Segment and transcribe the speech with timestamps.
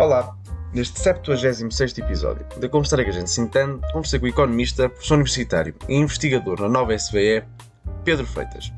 [0.00, 0.34] Olá,
[0.72, 5.74] neste 76 episódio da Conversar que a gente entende, conversei com o economista, professor universitário
[5.90, 7.44] e investigador na nova SVE,
[8.02, 8.72] Pedro Freitas.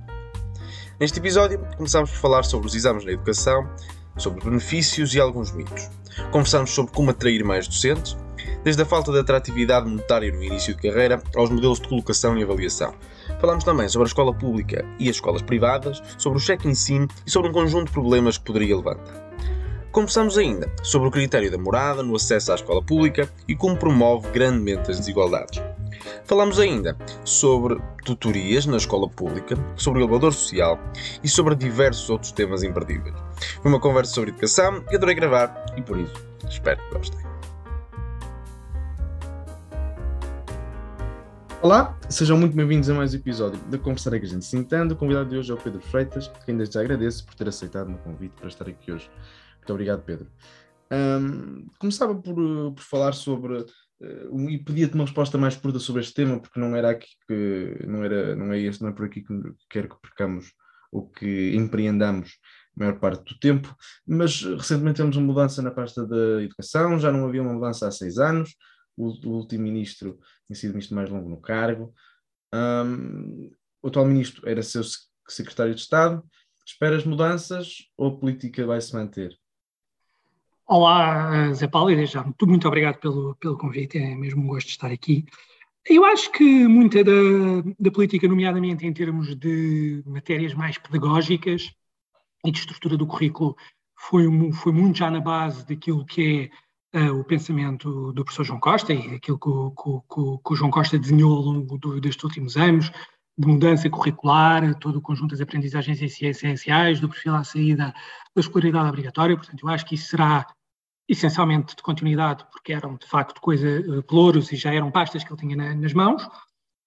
[0.99, 3.71] Neste episódio, começámos por falar sobre os exames na educação,
[4.17, 5.89] sobre benefícios e alguns mitos.
[6.33, 8.17] Conversámos sobre como atrair mais docentes,
[8.65, 12.43] desde a falta de atratividade monetária no início de carreira aos modelos de colocação e
[12.43, 12.97] avaliação.
[13.41, 17.31] Falámos também sobre a escola pública e as escolas privadas, sobre o cheque ensino e
[17.31, 19.32] sobre um conjunto de problemas que poderia levantar.
[19.93, 24.27] Conversamos ainda sobre o critério da morada no acesso à escola pública e como promove
[24.31, 25.63] grandemente as desigualdades.
[26.25, 26.97] Falamos ainda
[27.27, 30.79] sobre tutorias na escola pública, sobre o elevador social
[31.23, 33.15] e sobre diversos outros temas imperdíveis.
[33.61, 36.15] Foi uma conversa sobre educação e adorei gravar e por isso
[36.49, 37.21] espero que gostem.
[41.61, 44.95] Olá, sejam muito bem-vindos a mais um episódio da Conversar que a gente se entende.
[44.95, 47.89] O convidado de hoje é o Pedro Freitas, que ainda já agradeço por ter aceitado
[47.89, 49.11] o meu convite para estar aqui hoje.
[49.63, 50.29] Muito obrigado, Pedro.
[50.93, 56.15] Um, começava por, por falar sobre uh, e pedia-te uma resposta mais curta sobre este
[56.15, 59.23] tema, porque não era aqui que não era, não é este, não é por aqui
[59.23, 59.35] que
[59.71, 60.53] quero que percamos
[60.91, 62.39] ou que empreendamos
[62.77, 63.75] a maior parte do tempo,
[64.07, 67.91] mas recentemente temos uma mudança na pasta da educação, já não havia uma mudança há
[67.91, 68.55] seis anos,
[68.97, 71.95] o, o último ministro tem sido ministro mais longo no cargo,
[72.53, 74.83] um, o atual ministro era seu
[75.29, 76.23] secretário de Estado,
[76.67, 79.42] esperas mudanças ou a política vai se manter?
[80.67, 84.47] Olá, Zé Paulo, e desde já muito, muito obrigado pelo, pelo convite, é mesmo um
[84.47, 85.25] gosto de estar aqui.
[85.85, 87.13] Eu acho que muita da,
[87.79, 91.73] da política, nomeadamente em termos de matérias mais pedagógicas
[92.47, 93.57] e de estrutura do currículo,
[93.99, 96.51] foi, foi muito já na base daquilo que
[96.93, 100.57] é uh, o pensamento do professor João Costa e aquilo que o, que, que o
[100.57, 102.91] João Costa desenhou ao longo do, destes últimos anos,
[103.37, 107.93] de mudança curricular, todo o conjunto das aprendizagens essenciais, do perfil à saída
[108.35, 109.37] da escolaridade obrigatória.
[109.37, 110.47] Portanto, eu acho que isso será
[111.13, 113.67] essencialmente de continuidade, porque eram de facto coisa,
[114.09, 116.27] pelouros e já eram pastas que ele tinha na, nas mãos.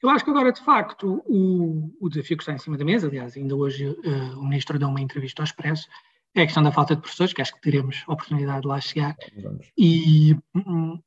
[0.02, 3.08] Eu acho que agora, de facto, o, o, desafio que está em cima da mesa,
[3.08, 5.88] aliás, ainda hoje uh, o Ministro deu uma entrevista ao Expresso,
[6.34, 8.82] é a questão da falta de professores, que acho que teremos a oportunidade de lá
[8.82, 9.16] chegar.
[9.78, 11.00] E, um,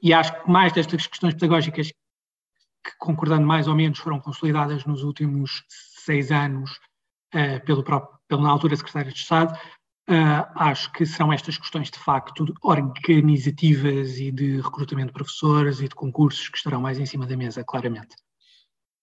[0.00, 5.02] e acho que mais destas questões pedagógicas, que concordando mais ou menos, foram consolidadas nos
[5.02, 6.70] últimos seis anos
[7.34, 9.58] uh, pelo próprio, pelo, na altura, Secretário de Estado,
[10.08, 15.88] Uh, acho que são estas questões de facto organizativas e de recrutamento de professores e
[15.88, 18.16] de concursos que estarão mais em cima da mesa, claramente.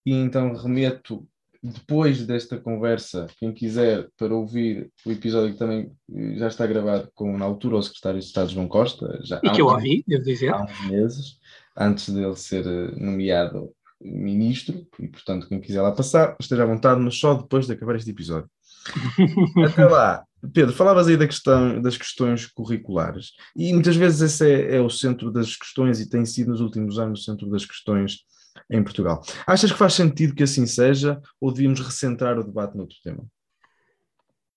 [0.04, 1.26] E então remeto,
[1.62, 5.90] depois desta conversa, quem quiser para ouvir o episódio que também
[6.36, 9.60] já está gravado com, na altura, o secretário de Estado João Costa, já e que
[9.60, 10.52] eu ouvi, devo dizer.
[10.52, 11.38] Há uns meses,
[11.76, 17.00] antes dele ser eh, nomeado ministro, e portanto, quem quiser lá passar, esteja à vontade,
[17.00, 18.50] mas só depois de acabar este episódio.
[19.66, 24.76] Até lá, Pedro, falavas aí da questão, das questões curriculares, e muitas vezes esse é,
[24.76, 28.24] é, o centro das questões e tem sido nos últimos anos o centro das questões
[28.70, 29.22] em Portugal.
[29.46, 33.24] Achas que faz sentido que assim seja ou devíamos recentrar o debate noutro tema?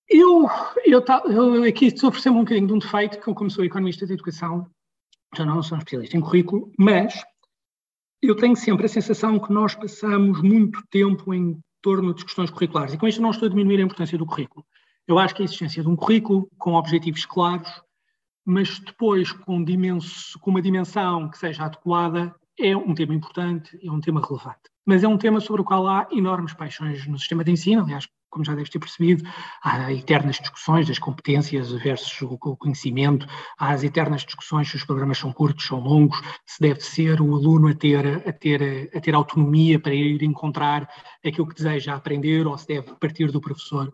[0.10, 0.48] Eu,
[0.86, 4.14] eu, eu aqui estou oferecer-me um bocadinho de um defeito, que como sou economista de
[4.14, 4.68] educação,
[5.36, 7.24] já não sou um especialista em currículo, mas
[8.22, 12.94] eu tenho sempre a sensação que nós passamos muito tempo em torno de questões curriculares.
[12.94, 14.66] E com isto não estou a diminuir a importância do currículo.
[15.08, 17.70] Eu acho que a existência de um currículo com objetivos claros,
[18.46, 23.92] mas depois com, dimenso, com uma dimensão que seja adequada, é um tema importante, é
[23.92, 24.62] um tema relevante.
[24.86, 28.08] Mas é um tema sobre o qual há enormes paixões no sistema de ensino, aliás,
[28.30, 29.24] como já deves ter percebido,
[29.64, 33.28] há eternas discussões das competências versus o conhecimento,
[33.60, 37.36] há as eternas discussões se os programas são curtos, são longos, se deve ser o
[37.36, 40.90] aluno a ter, a ter, a ter autonomia para ir encontrar
[41.24, 43.94] aquilo que deseja aprender ou se deve partir do professor.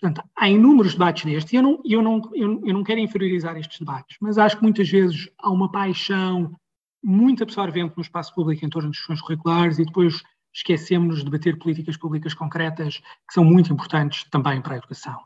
[0.00, 3.56] Portanto, há inúmeros debates destes e eu não, eu, não, eu, eu não quero inferiorizar
[3.56, 6.54] estes debates, mas acho que muitas vezes há uma paixão
[7.02, 10.22] muito absorvente no espaço público em torno das questões curriculares e depois
[10.54, 15.18] esquecemos de debater políticas públicas concretas que são muito importantes também para a educação.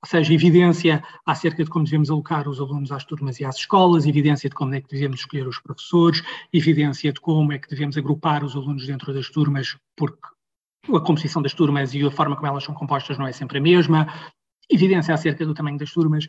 [0.00, 4.06] Ou seja, evidência acerca de como devemos alocar os alunos às turmas e às escolas,
[4.06, 6.22] evidência de como é que devemos escolher os professores,
[6.52, 10.20] evidência de como é que devemos agrupar os alunos dentro das turmas, porque
[10.96, 13.60] a composição das turmas e a forma como elas são compostas não é sempre a
[13.60, 14.06] mesma,
[14.70, 16.26] evidência acerca do tamanho das turmas,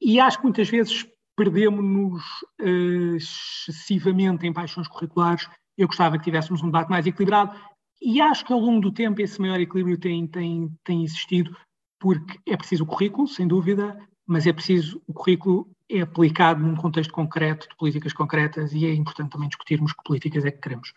[0.00, 1.06] e acho que muitas vezes
[1.36, 2.22] perdemos-nos
[2.60, 5.48] uh, excessivamente em paixões curriculares.
[5.76, 7.56] Eu gostava que tivéssemos um debate mais equilibrado
[8.02, 11.56] e acho que ao longo do tempo esse maior equilíbrio tem, tem, tem existido,
[12.00, 13.96] porque é preciso o currículo, sem dúvida,
[14.26, 18.92] mas é preciso o currículo é aplicado num contexto concreto, de políticas concretas, e é
[18.92, 20.92] importante também discutirmos que políticas é que queremos.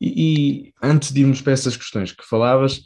[0.00, 2.78] E, e antes de irmos para essas questões que falavas,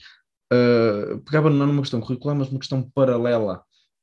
[0.52, 3.62] uh, pegava não numa questão curricular, mas uma questão paralela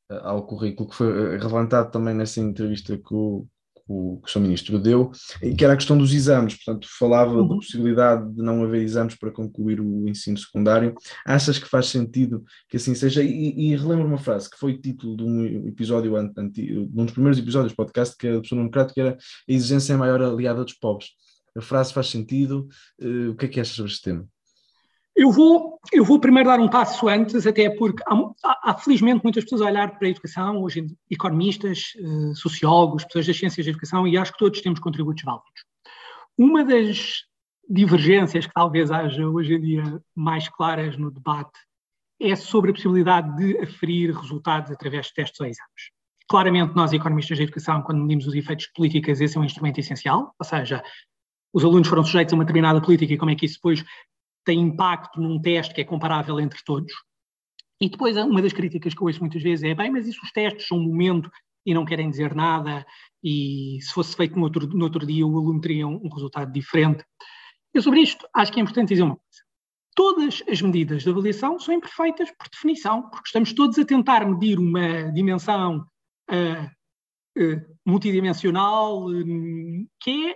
[0.09, 3.45] ao currículo que foi levantado também nessa entrevista que o,
[3.87, 4.39] o, que o Sr.
[4.39, 5.11] Ministro deu,
[5.57, 7.47] que era a questão dos exames, portanto, falava uhum.
[7.47, 10.93] da possibilidade de não haver exames para concluir o ensino secundário.
[11.25, 13.23] Achas que faz sentido que assim seja?
[13.23, 17.13] E, e relembro uma frase que foi título de um episódio, anti, de um dos
[17.13, 19.99] primeiros episódios do podcast, que é do Pessoa Democrático, que era a exigência é a
[19.99, 21.09] maior aliada dos pobres.
[21.59, 22.67] A frase faz sentido.
[22.99, 24.27] Uh, o que é que achas sobre este tema?
[25.15, 29.43] Eu vou, eu vou primeiro dar um passo antes, até porque há, há, felizmente muitas
[29.43, 34.07] pessoas a olhar para a educação, hoje economistas, eh, sociólogos, pessoas das ciências da educação,
[34.07, 35.65] e acho que todos temos contributos válidos.
[36.37, 37.25] Uma das
[37.69, 41.59] divergências que talvez haja hoje em dia mais claras no debate
[42.17, 45.91] é sobre a possibilidade de aferir resultados através de testes ou exames.
[46.29, 49.79] Claramente, nós, economistas da educação, quando medimos os efeitos de políticas, esse é um instrumento
[49.79, 50.81] essencial, ou seja,
[51.53, 53.83] os alunos foram sujeitos a uma determinada política e como é que isso depois
[54.45, 56.93] tem impacto num teste que é comparável entre todos.
[57.81, 60.31] E depois, uma das críticas que eu ouço muitas vezes é: bem, mas isso os
[60.31, 61.31] testes são um momento
[61.65, 62.85] e não querem dizer nada,
[63.23, 66.51] e se fosse feito no outro, no outro dia o aluno teria um, um resultado
[66.51, 67.03] diferente.
[67.73, 69.43] Eu, sobre isto, acho que é importante dizer uma coisa.
[69.95, 74.57] Todas as medidas de avaliação são imperfeitas por definição, porque estamos todos a tentar medir
[74.57, 75.85] uma dimensão
[76.31, 76.69] uh,
[77.85, 80.35] multidimensional, uh, que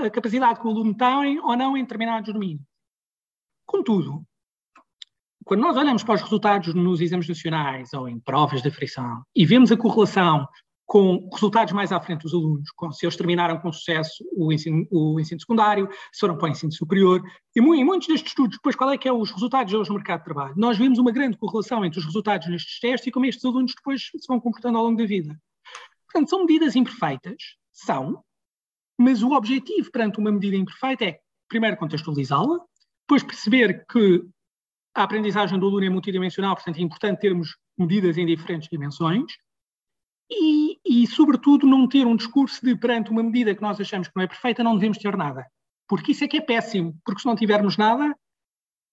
[0.00, 2.62] é a capacidade que o aluno tem ou não em determinados domínios.
[3.66, 4.22] Contudo,
[5.44, 9.44] quando nós olhamos para os resultados nos exames nacionais ou em provas de aferição e
[9.44, 10.46] vemos a correlação
[10.92, 14.86] com resultados mais à frente dos alunos, com se eles terminaram com sucesso o ensino,
[14.90, 17.22] o ensino secundário, se foram para o ensino superior,
[17.56, 20.18] e em muitos destes estudos, depois qual é que é os resultados deles no mercado
[20.18, 20.54] de trabalho?
[20.54, 24.02] Nós vemos uma grande correlação entre os resultados nestes testes e como estes alunos depois
[24.02, 25.34] se vão comportando ao longo da vida.
[26.12, 28.22] Portanto, são medidas imperfeitas, são,
[28.98, 32.60] mas o objetivo perante uma medida imperfeita é, primeiro, contextualizá-la,
[33.00, 34.22] depois perceber que
[34.94, 39.32] a aprendizagem do aluno é multidimensional, portanto é importante termos medidas em diferentes dimensões
[40.30, 44.14] e, e, sobretudo, não ter um discurso de perante uma medida que nós achamos que
[44.14, 45.46] não é perfeita, não devemos ter nada.
[45.88, 48.14] Porque isso é que é péssimo, porque se não tivermos nada,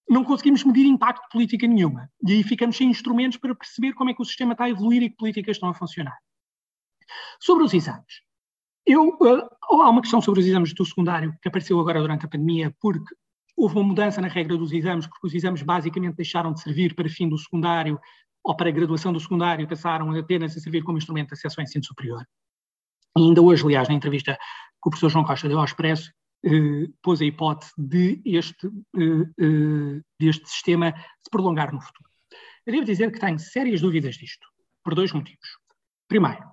[0.10, 2.10] não conseguimos medir impacto de política nenhuma.
[2.26, 5.04] E aí ficamos sem instrumentos para perceber como é que o sistema está a evoluir
[5.04, 6.18] e que políticas estão a funcionar.
[7.40, 8.22] Sobre os exames.
[8.86, 12.30] Eu, uh, há uma questão sobre os exames do secundário que apareceu agora durante a
[12.30, 13.14] pandemia, porque
[13.60, 17.10] Houve uma mudança na regra dos exames, porque os exames basicamente deixaram de servir para
[17.10, 18.00] fim do secundário
[18.42, 21.84] ou para graduação do secundário, passaram apenas a servir como instrumento de acesso ao ensino
[21.84, 22.26] superior.
[23.18, 26.10] E ainda hoje, aliás, na entrevista que o professor João Costa deu ao Expresso,
[26.46, 32.10] eh, pôs a hipótese de este, eh, eh, deste sistema se prolongar no futuro.
[32.66, 34.48] Eu devo dizer que tenho sérias dúvidas disto,
[34.86, 35.58] por dois motivos.
[36.08, 36.46] Primeiro,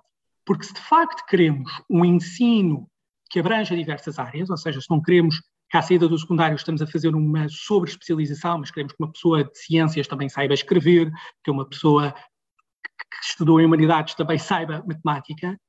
[0.47, 2.89] porque se de facto queremos um ensino
[3.29, 6.81] que abranja diversas áreas, ou seja, se não queremos que à saída do secundário estamos
[6.81, 11.11] a fazer uma sobre-especialização, mas queremos que uma pessoa de ciências também saiba escrever,
[11.43, 15.59] que uma pessoa que estudou em humanidades também saiba matemática,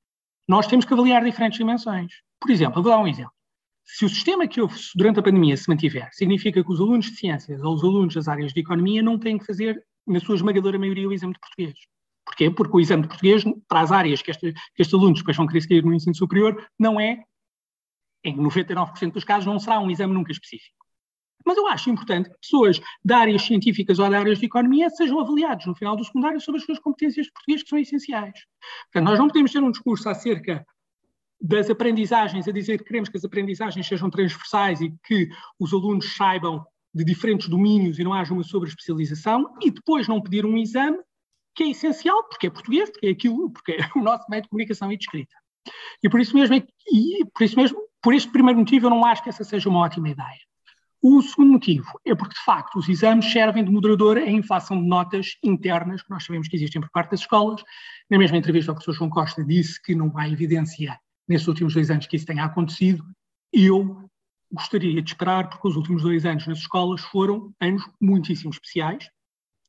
[0.47, 2.13] nós temos que avaliar diferentes dimensões.
[2.41, 3.33] Por exemplo, vou dar um exemplo.
[3.85, 7.17] Se o sistema que houve durante a pandemia se mantiver, significa que os alunos de
[7.17, 10.79] ciências ou os alunos das áreas de economia não têm que fazer, na sua esmagadora
[10.79, 11.75] maioria, o exame de português.
[12.29, 12.51] Porquê?
[12.51, 15.47] Porque o exame de português, para as áreas que, este, que estes alunos depois vão
[15.47, 17.25] querer seguir no ensino superior, não é
[18.23, 20.77] em 99% dos casos não será um exame nunca específico.
[21.47, 25.19] Mas eu acho importante que pessoas de áreas científicas ou de áreas de economia sejam
[25.19, 28.39] avaliados no final do secundário sobre as suas competências de português, que são essenciais.
[28.93, 30.67] Portanto, nós não podemos ter um discurso acerca
[31.41, 36.15] das aprendizagens, a dizer que queremos que as aprendizagens sejam transversais e que os alunos
[36.15, 40.99] saibam de diferentes domínios e não haja uma sobre-especialização, e depois não pedir um exame
[41.59, 44.49] que é essencial, porque é português, porque é aquilo, porque é o nosso método de
[44.51, 45.35] comunicação e de escrita.
[46.01, 49.05] E por isso mesmo, é e por isso mesmo por este primeiro motivo, eu não
[49.05, 50.39] acho que essa seja uma ótima ideia.
[51.03, 54.87] O segundo motivo é porque, de facto, os exames servem de moderador à inflação de
[54.89, 57.63] notas internas que nós sabemos que existem por parte das escolas.
[58.09, 60.99] Na mesma entrevista, o professor João Costa disse que não há evidência
[61.29, 63.05] nesses últimos dois anos que isso tenha acontecido.
[63.53, 64.09] Eu
[64.53, 69.09] gostaria de esperar, porque os últimos dois anos nas escolas foram anos muitíssimo especiais,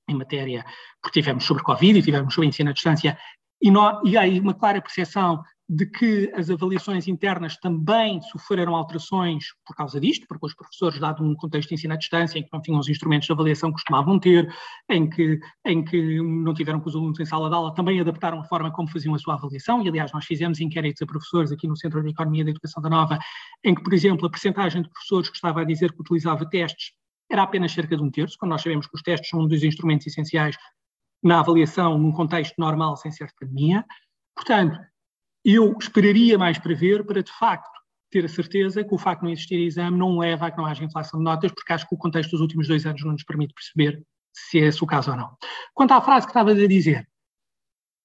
[0.10, 0.66] em matéria,
[1.02, 3.18] porque tivemos sobre Covid e tivemos sobre ensino à distância,
[3.62, 3.70] e,
[4.06, 9.76] e há aí uma clara percepção de que as avaliações internas também sofreram alterações por
[9.76, 12.60] causa disto, porque os professores, dado um contexto de ensino à distância, em que não
[12.60, 14.52] tinham os instrumentos de avaliação que costumavam ter,
[14.90, 18.40] em que, em que não tiveram com os alunos em sala de aula, também adaptaram
[18.40, 21.68] a forma como faziam a sua avaliação, e aliás nós fizemos inquéritos a professores aqui
[21.68, 23.20] no Centro de Economia da Educação da Nova,
[23.64, 26.94] em que, por exemplo, a percentagem de professores que estava a dizer que utilizava testes
[27.30, 29.64] era apenas cerca de um terço, quando nós sabemos que os testes são um dos
[29.64, 30.58] instrumentos essenciais
[31.22, 33.86] na avaliação num contexto normal, sem ser de pandemia.
[34.36, 34.80] Portanto,
[35.44, 37.70] eu esperaria mais para ver, para de facto
[38.10, 40.66] ter a certeza que o facto de não existir exame não leva a que não
[40.66, 43.24] haja inflação de notas, porque acho que o contexto dos últimos dois anos não nos
[43.24, 45.38] permite perceber se é esse o caso ou não.
[45.74, 47.08] Quanto à frase que estava a dizer,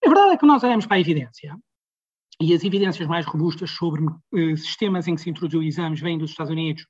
[0.04, 1.56] A verdade é que nós olhamos para a evidência
[2.40, 6.30] e as evidências mais robustas sobre uh, sistemas em que se introduziu exames vêm dos
[6.30, 6.86] Estados Unidos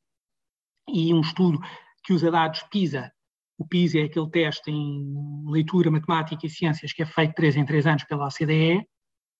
[0.89, 1.61] e um estudo
[2.05, 3.11] que usa dados PISA.
[3.59, 5.05] O PISA é aquele teste em
[5.47, 8.87] leitura, matemática e ciências que é feito três em três anos pela OCDE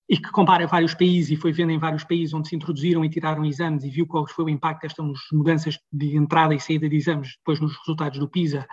[0.07, 3.09] e que compara vários países e foi vendo em vários países onde se introduziram e
[3.09, 6.95] tiraram exames e viu qual foi o impacto destas mudanças de entrada e saída de
[6.95, 8.67] exames depois nos resultados do PISA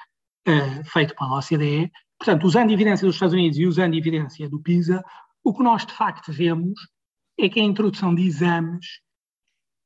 [0.46, 1.90] uh, feito pela OCDE.
[2.18, 5.02] Portanto, usando evidência dos Estados Unidos e usando evidência do PISA,
[5.42, 6.78] o que nós de facto vemos
[7.38, 9.00] é que a introdução de exames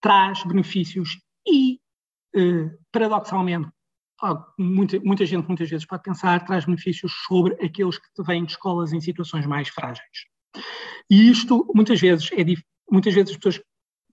[0.00, 1.80] traz benefícios e,
[2.36, 3.68] uh, paradoxalmente,
[4.58, 8.92] muita, muita gente muitas vezes pode pensar, traz benefícios sobre aqueles que vêm de escolas
[8.92, 10.26] em situações mais frágeis.
[11.11, 12.44] E isto, muitas vezes, é
[12.90, 13.56] muitas vezes as pessoas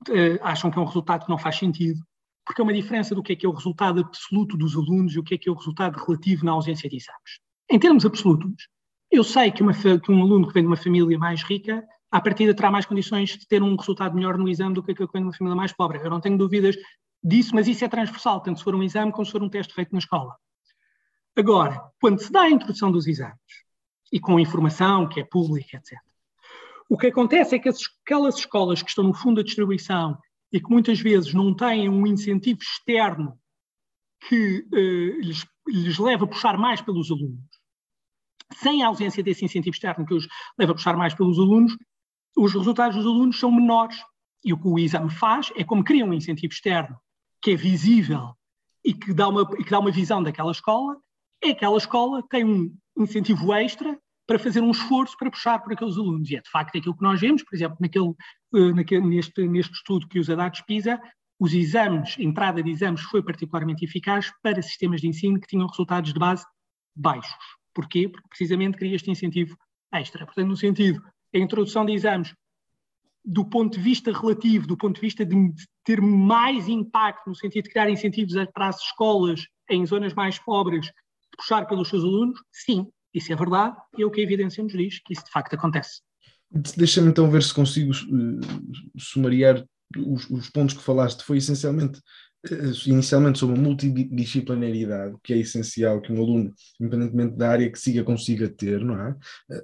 [0.09, 1.99] uh, acham que é um resultado que não faz sentido,
[2.45, 5.19] porque é uma diferença do que é que é o resultado absoluto dos alunos e
[5.19, 7.39] o que é que é o resultado relativo na ausência de exames.
[7.69, 8.67] Em termos absolutos,
[9.09, 12.19] eu sei que, uma, que um aluno que vem de uma família mais rica, à
[12.19, 15.13] partida terá mais condições de ter um resultado melhor no exame do que aquele que
[15.13, 15.99] vem de uma família mais pobre.
[15.99, 16.75] Eu não tenho dúvidas
[17.23, 19.73] disso, mas isso é transversal, tanto se for um exame como se for um teste
[19.73, 20.35] feito na escola.
[21.35, 23.37] Agora, quando se dá a introdução dos exames,
[24.11, 25.97] e com informação que é pública, etc.,
[26.89, 27.69] o que acontece é que
[28.05, 30.17] aquelas escolas que estão no fundo da distribuição
[30.51, 33.39] e que muitas vezes não têm um incentivo externo
[34.27, 37.43] que eh, lhes, lhes leva a puxar mais pelos alunos,
[38.53, 40.27] sem a ausência desse incentivo externo que os
[40.59, 41.75] leva a puxar mais pelos alunos,
[42.37, 43.97] os resultados dos alunos são menores.
[44.45, 46.99] E o que o exame faz é como cria um incentivo externo
[47.43, 48.33] que é visível
[48.83, 50.97] e que dá uma, que dá uma visão daquela escola,
[51.43, 55.97] é aquela escola tem um incentivo extra para fazer um esforço para puxar por aqueles
[55.97, 56.29] alunos.
[56.29, 58.07] E é de facto aquilo que nós vemos, por exemplo, naquele,
[58.53, 60.99] uh, naquele, neste, neste estudo que usa dados PISA,
[61.37, 65.67] os exames, a entrada de exames foi particularmente eficaz para sistemas de ensino que tinham
[65.67, 66.45] resultados de base
[66.95, 67.35] baixos.
[67.73, 68.07] Porquê?
[68.07, 69.57] Porque precisamente cria este incentivo
[69.91, 70.25] extra.
[70.25, 71.03] Portanto, no sentido,
[71.35, 72.33] a introdução de exames
[73.25, 75.53] do ponto de vista relativo, do ponto de vista de
[75.83, 80.85] ter mais impacto, no sentido de criar incentivos para as escolas em zonas mais pobres,
[80.85, 80.91] de
[81.37, 84.73] puxar pelos seus alunos, sim, isso é verdade e é o que a evidência nos
[84.73, 86.01] diz que isso de facto acontece.
[86.77, 88.39] Deixa-me então ver se consigo uh,
[88.99, 89.63] sumariar
[89.97, 91.23] os, os, pontos que falaste.
[91.23, 91.99] Foi essencialmente,
[92.47, 97.79] uh, inicialmente, sobre a multidisciplinaridade, que é essencial que um aluno, independentemente da área que
[97.79, 99.15] siga, consiga ter, não é?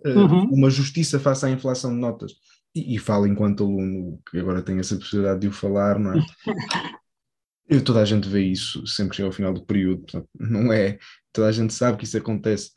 [0.05, 0.49] Uh, uhum.
[0.51, 2.33] Uma justiça face à inflação de notas.
[2.79, 6.19] E, e falo enquanto aluno, que agora tenho essa possibilidade de o falar, não é?
[7.67, 10.73] Eu, toda a gente vê isso sempre que chega ao final do período, portanto, não
[10.73, 10.97] é?
[11.31, 12.71] Toda a gente sabe que isso acontece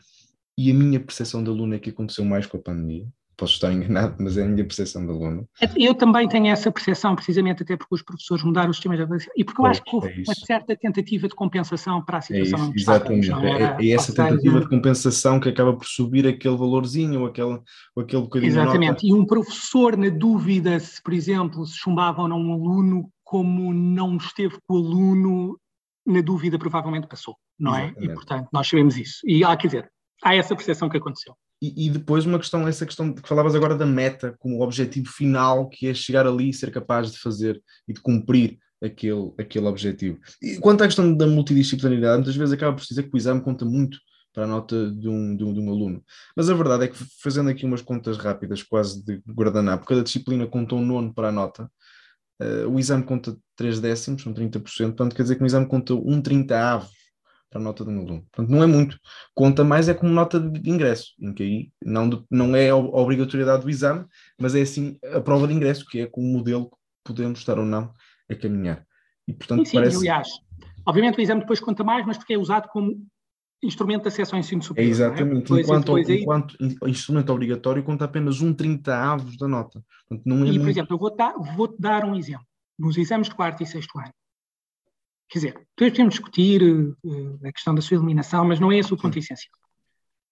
[0.56, 3.06] e a minha percepção de aluno é que aconteceu mais com a pandemia.
[3.36, 5.48] Posso estar enganado, mas é a minha percepção de aluno.
[5.76, 9.32] Eu também tenho essa percepção, precisamente até porque os professores mudaram os sistemas de avaliação
[9.36, 12.20] e porque eu pois, acho que houve é uma certa tentativa de compensação para a
[12.20, 12.58] situação.
[12.58, 17.20] É isso, exatamente, é, é, essa tentativa de compensação que acaba por subir aquele valorzinho
[17.20, 17.60] ou aquele,
[17.96, 22.28] ou aquele bocadinho Exatamente, e um professor na dúvida se, por exemplo, se chumbava ou
[22.28, 25.58] não um aluno, como não esteve com o aluno,
[26.06, 27.86] na dúvida provavelmente passou, não é?
[27.86, 28.10] Exatamente.
[28.10, 29.20] E portanto nós sabemos isso.
[29.24, 29.90] E, ah, quer dizer,
[30.22, 31.34] há essa percepção que aconteceu.
[31.60, 35.68] E, e, depois uma questão, essa questão que falavas agora da meta, como objetivo final,
[35.68, 40.18] que é chegar ali e ser capaz de fazer e de cumprir aquele, aquele objetivo.
[40.42, 43.64] E quanto à questão da multidisciplinaridade, muitas vezes acaba por dizer que o exame conta
[43.64, 43.98] muito
[44.32, 46.02] para a nota de um, de um, de um aluno.
[46.36, 50.46] Mas a verdade é que, fazendo aqui umas contas rápidas, quase de guardanapo, cada disciplina
[50.46, 51.70] conta um nono para a nota,
[52.40, 55.94] uh, o exame conta 3 décimos, são 30%, portanto quer dizer que o exame conta
[55.94, 57.01] um 30 avos
[57.58, 58.22] a nota de um aluno.
[58.32, 58.98] Portanto, não é muito.
[59.34, 62.76] Conta mais é como nota de ingresso, em que aí não, de, não é a
[62.76, 64.04] obrigatoriedade do exame,
[64.38, 67.58] mas é assim a prova de ingresso, que é com o modelo que podemos estar
[67.58, 67.92] ou não
[68.30, 68.86] a caminhar.
[69.26, 69.96] E, portanto, sim, parece...
[69.96, 70.28] aliás,
[70.86, 72.96] obviamente o exame depois conta mais, mas porque é usado como
[73.62, 74.88] instrumento de acesso ao ensino superior.
[74.88, 75.60] É exatamente, é?
[75.60, 76.90] enquanto, enquanto aí...
[76.90, 79.84] instrumento obrigatório conta apenas um 30 avos da nota.
[80.08, 80.60] Portanto, não é e, muito...
[80.60, 82.46] por exemplo, eu vou-te dar, vou dar um exemplo.
[82.78, 84.12] Nos exames de quarto e sexto ano,
[85.32, 88.92] Quer dizer, depois podemos discutir uh, a questão da sua eliminação, mas não é esse
[88.92, 89.54] o ponto essencial.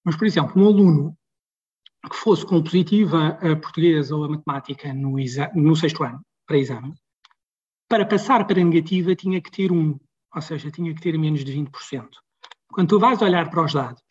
[0.04, 1.16] Mas, por exemplo, um aluno
[2.06, 5.16] que fosse com positiva a português ou a matemática no,
[5.54, 6.92] no sexto ano, para exame,
[7.88, 9.98] para passar para negativa tinha que ter um,
[10.34, 12.06] ou seja, tinha que ter menos de 20%.
[12.70, 14.02] Quando tu vais olhar para os dados,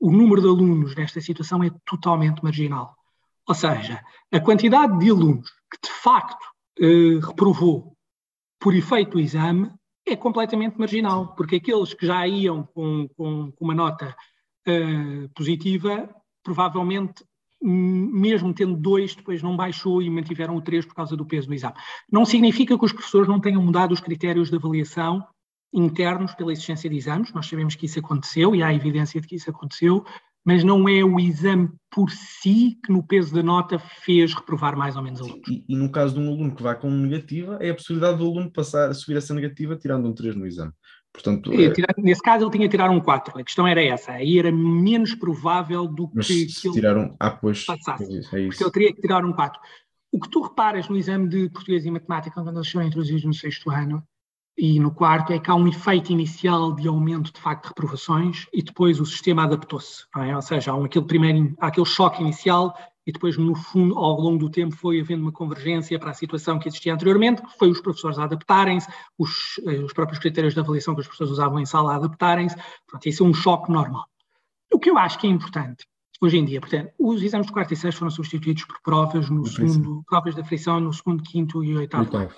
[0.00, 2.96] o número de alunos nesta situação é totalmente marginal.
[3.46, 6.44] Ou seja, a quantidade de alunos que de facto
[6.80, 7.96] eh, reprovou
[8.58, 9.70] por efeito do exame
[10.06, 14.14] é completamente marginal, porque aqueles que já iam com, com, com uma nota
[14.68, 17.24] uh, positiva, provavelmente,
[17.62, 21.54] mesmo tendo dois, depois não baixou e mantiveram o três por causa do peso do
[21.54, 21.74] exame.
[22.12, 25.26] Não significa que os professores não tenham mudado os critérios de avaliação
[25.72, 29.34] internos pela existência de exames, nós sabemos que isso aconteceu e há evidência de que
[29.34, 30.04] isso aconteceu,
[30.44, 34.96] mas não é o exame por si que no peso da nota fez reprovar mais
[34.96, 35.48] ou menos alunos.
[35.48, 38.24] E, e no caso de um aluno que vai com negativa, é a possibilidade do
[38.24, 40.72] aluno passar a subir essa negativa tirando um 3 no exame.
[41.12, 41.72] Portanto, é...
[41.98, 45.14] Nesse caso ele tinha que tirar um 4, a questão era essa, aí era menos
[45.14, 48.48] provável do que, se que ele ah, pois, passasse, é isso, é isso.
[48.48, 49.60] porque ele teria que tirar um 4.
[50.12, 53.32] O que tu reparas no exame de português e matemática, quando eles são introduzidos no
[53.32, 54.02] sexto ano,
[54.56, 58.46] e no quarto é que há um efeito inicial de aumento de facto de reprovações
[58.52, 60.34] e depois o sistema adaptou-se, é?
[60.34, 62.74] ou seja, há um, aquele primeiro, há aquele choque inicial
[63.06, 66.58] e depois no fundo ao longo do tempo foi havendo uma convergência para a situação
[66.58, 70.94] que existia anteriormente, que foi os professores adaptarem-se, os, eh, os, próprios critérios de avaliação
[70.94, 72.56] que os professores usavam em sala adaptarem-se,
[72.86, 74.06] pronto, isso é um choque normal.
[74.72, 75.84] O que eu acho que é importante
[76.20, 79.44] hoje em dia, portanto, os exames de quarto e sexto foram substituídos por provas no
[79.46, 82.04] segundo, provas da frição no segundo, quinto e oitavo.
[82.04, 82.34] oitavo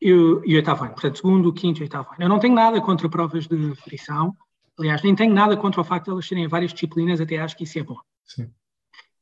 [0.00, 0.92] e o, e o oitavo ano.
[0.92, 2.22] Portanto, segundo, quinto e oitavo ano.
[2.22, 4.36] Eu não tenho nada contra provas de frição,
[4.78, 7.64] aliás, nem tenho nada contra o facto de elas serem várias disciplinas, até acho que
[7.64, 7.98] isso é bom.
[8.24, 8.50] Sim.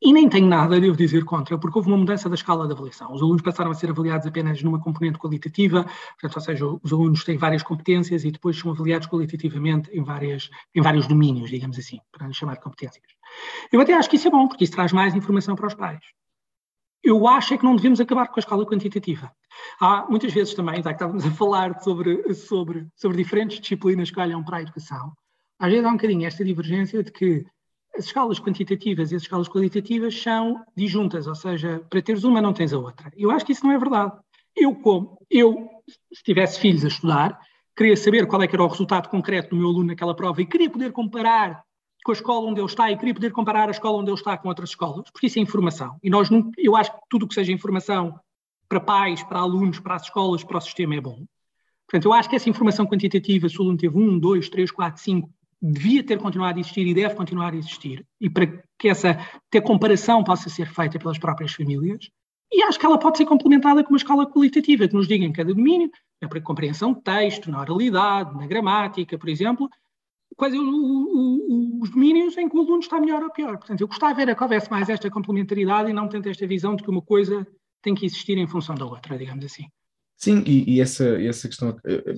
[0.02, 3.11] E nem tenho nada, devo dizer, contra, porque houve uma mudança da escala de avaliação.
[3.12, 7.25] Os alunos passaram a ser avaliados apenas numa componente qualitativa, portanto, ou seja, os alunos
[7.25, 12.00] têm várias competências e depois são avaliados qualitativamente em, várias, em vários domínios, digamos assim,
[12.12, 13.07] para chamar de competências.
[13.73, 16.04] Eu até acho que isso é bom, porque isso traz mais informação para os pais
[17.04, 19.30] eu acho é que não devemos acabar com a escala quantitativa.
[19.78, 24.18] Há muitas vezes também, já que estávamos a falar sobre, sobre, sobre diferentes disciplinas que
[24.18, 25.12] olham para a educação,
[25.58, 27.44] às vezes há um bocadinho esta divergência de que
[27.96, 32.52] as escalas quantitativas e as escalas qualitativas são disjuntas, ou seja, para teres uma não
[32.52, 33.12] tens a outra.
[33.16, 34.12] Eu acho que isso não é verdade.
[34.56, 35.68] Eu, como eu,
[36.12, 37.38] se tivesse filhos a estudar,
[37.76, 40.46] queria saber qual é que era o resultado concreto do meu aluno naquela prova e
[40.46, 41.62] queria poder comparar
[42.04, 44.37] com a escola onde ele está e queria poder comparar a escola onde ele está
[44.37, 45.96] com outras escolas, porque isso é informação.
[46.02, 48.20] E nós, eu acho que tudo o que seja informação
[48.68, 51.25] para pais, para alunos, para as escolas, para o sistema é bom.
[51.87, 55.02] Portanto, eu acho que essa informação quantitativa, se o aluno teve um, dois, três, quatro,
[55.02, 58.46] cinco, devia ter continuado a existir e deve continuar a existir, e para
[58.79, 59.18] que essa
[59.50, 62.11] ter comparação possa ser feita pelas próprias famílias.
[62.52, 65.33] E acho que ela pode ser complementada com uma escola qualitativa que nos diga em
[65.33, 69.68] cada domínio, na compreensão de texto, na oralidade, na gramática, por exemplo,
[70.37, 73.57] quais os domínios em que o aluno está melhor ou pior.
[73.59, 76.83] Portanto, eu gostava era que houvesse mais esta complementaridade e não tanto esta visão de
[76.83, 77.47] que uma coisa
[77.83, 79.64] tem que existir em função da outra, digamos assim.
[80.16, 81.77] Sim, e, e essa, essa questão,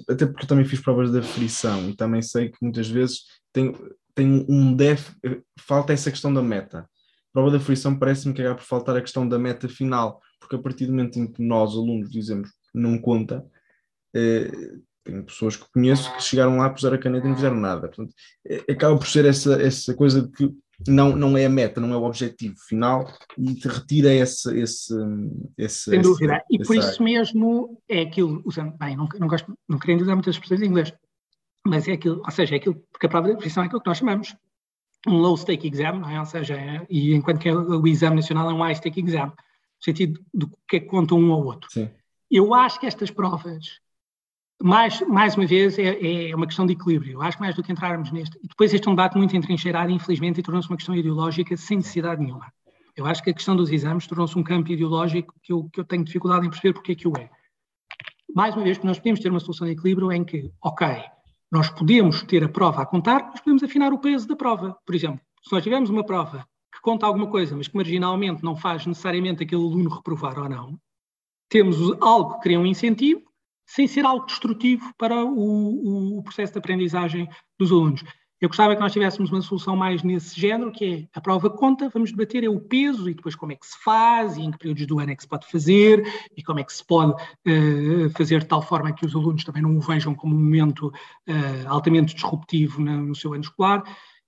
[0.09, 3.74] até porque eu também fiz provas de aflição e também sei que muitas vezes tem,
[4.14, 5.12] tem um def,
[5.59, 6.88] falta essa questão da meta.
[7.33, 10.59] Prova de aflição parece-me que acaba por faltar a questão da meta final, porque a
[10.59, 13.44] partir do momento em que nós, alunos, dizemos não conta,
[14.14, 14.50] eh,
[15.06, 17.88] tenho pessoas que conheço que chegaram lá, puseram a caneta e não fizeram nada.
[17.88, 18.14] Portanto,
[18.46, 20.54] é, acaba por ser essa, essa coisa de que
[20.86, 24.58] não, não é a meta, não é o objetivo final e te retira esse.
[24.58, 24.94] esse,
[25.56, 26.36] esse Sem dúvida.
[26.36, 30.14] Esse, e por isso mesmo é aquilo, usando, bem, não, não, gosto, não querendo usar
[30.14, 30.92] muitas expressões em inglês,
[31.66, 33.88] mas é aquilo, ou seja, é aquilo, porque a prova de definição é aquilo que
[33.88, 34.36] nós chamamos
[35.06, 36.18] um low stake exam, não é?
[36.18, 39.34] ou seja, é, e enquanto que o exame nacional é um high stake exam, no
[39.82, 41.68] sentido do que é que conta um ou outro.
[41.70, 41.88] Sim.
[42.30, 43.80] Eu acho que estas provas
[44.62, 47.20] mais, mais uma vez, é, é, uma questão de equilíbrio.
[47.20, 48.38] Acho que mais do que entrarmos neste.
[48.42, 51.78] E depois, este é um debate muito entrincheirado, infelizmente, e tornou-se uma questão ideológica sem
[51.78, 52.50] necessidade nenhuma.
[52.96, 55.84] Eu acho que a questão dos exames tornou-se um campo ideológico que eu, que eu
[55.84, 57.28] tenho dificuldade em perceber porque é que o é.
[58.34, 60.88] Mais uma vez, que nós podemos ter uma solução de equilíbrio em que, ok,
[61.52, 64.76] nós podemos ter a prova a contar, mas podemos afinar o peso da prova.
[64.84, 68.56] Por exemplo, se nós tivermos uma prova que conta alguma coisa, mas que marginalmente não
[68.56, 70.78] faz necessariamente aquele aluno reprovar ou não,
[71.48, 73.25] temos algo que cria um incentivo
[73.66, 78.02] sem ser algo destrutivo para o, o, processo de aprendizagem dos alunos.
[78.38, 81.88] Eu gostava que nós tivéssemos uma solução mais nesse género, que é a prova conta,
[81.88, 84.59] vamos debater é o peso e depois como é que se faz e em que
[84.59, 88.11] períodos do ano é que se pode fazer e como é que se pode uh,
[88.14, 91.66] fazer de tal forma que os alunos também não o vejam como um momento uh,
[91.66, 93.83] altamente disruptivo no, no seu ano escolar.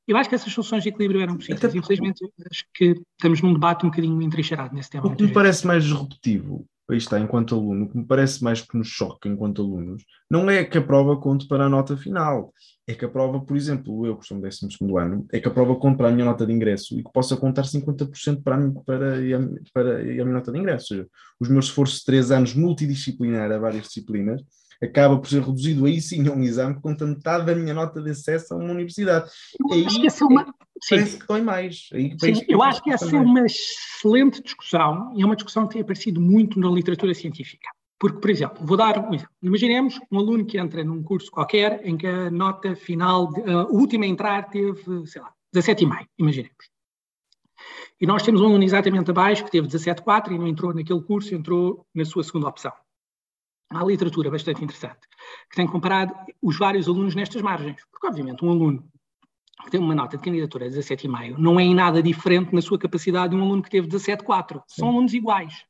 [0.07, 1.63] Eu acho que essas soluções de equilíbrio eram possíveis.
[1.63, 1.77] Até...
[1.77, 5.07] Infelizmente, acho que estamos num debate um bocadinho entrincheirado nesse tema.
[5.07, 8.63] O que me parece mais disruptivo aí está, enquanto aluno, o que me parece mais
[8.63, 12.53] que nos choca enquanto alunos, não é que a prova conte para a nota final,
[12.87, 15.51] é que a prova, por exemplo, eu que estou no 12 ano, é que a
[15.51, 18.71] prova conte para a minha nota de ingresso e que possa contar 50% para, a,
[18.85, 19.21] para, para,
[19.73, 20.95] para a minha nota de ingresso.
[20.95, 24.43] Ou seja, os meus esforços de 3 anos multidisciplinar a várias disciplinas
[24.83, 28.01] acaba por ser reduzido aí sim a um exame que conta metade da minha nota
[28.01, 29.31] de acesso a uma universidade.
[29.61, 30.55] Eu aí, acho que essa é uma...
[30.89, 31.89] Parece que dói mais.
[31.93, 35.73] Aí, sim, eu acho que essa é uma excelente discussão e é uma discussão que
[35.73, 37.69] tem aparecido muito na literatura científica.
[37.99, 39.35] Porque, por exemplo, vou dar um exemplo.
[39.43, 44.05] Imaginemos um aluno que entra num curso qualquer em que a nota final, a última
[44.05, 46.71] a entrar teve, sei lá, 17,5, imaginemos.
[48.01, 51.35] E nós temos um aluno exatamente abaixo que teve 17,4 e não entrou naquele curso,
[51.35, 52.73] entrou na sua segunda opção
[53.71, 55.01] há literatura bastante interessante
[55.51, 57.85] que tem comparado os vários alunos nestas margens.
[57.91, 58.91] Porque, obviamente, um aluno
[59.65, 62.79] que tem uma nota de candidatura de 17,5 não é em nada diferente na sua
[62.79, 64.63] capacidade de um aluno que teve 17,4.
[64.69, 65.65] São alunos iguais.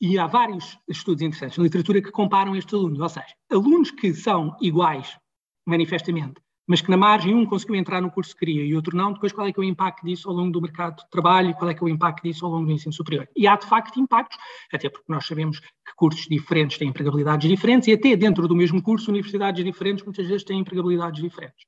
[0.00, 3.00] E há vários estudos interessantes na literatura que comparam estes alunos.
[3.00, 5.16] Ou seja, alunos que são iguais,
[5.64, 9.12] manifestamente, mas que na margem um conseguiu entrar no curso que queria e outro não,
[9.12, 11.70] depois qual é que é o impacto disso ao longo do mercado de trabalho qual
[11.70, 13.28] é que é o impacto disso ao longo do ensino superior.
[13.36, 14.38] E há de facto impactos,
[14.72, 18.82] até porque nós sabemos que cursos diferentes têm empregabilidades diferentes e até dentro do mesmo
[18.82, 21.66] curso, universidades diferentes muitas vezes têm empregabilidades diferentes.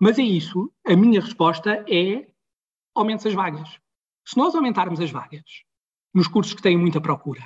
[0.00, 2.26] Mas é isso, a minha resposta é
[2.94, 3.78] aumente as vagas.
[4.24, 5.42] Se nós aumentarmos as vagas
[6.14, 7.42] nos cursos que têm muita procura,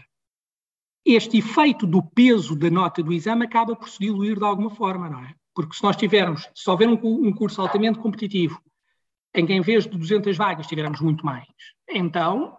[1.04, 5.08] este efeito do peso da nota do exame acaba por se diluir de alguma forma,
[5.08, 5.34] não é?
[5.56, 8.60] Porque se nós tivermos, se houver um, um curso altamente competitivo,
[9.34, 11.46] em que em vez de 200 vagas tivermos muito mais,
[11.88, 12.58] então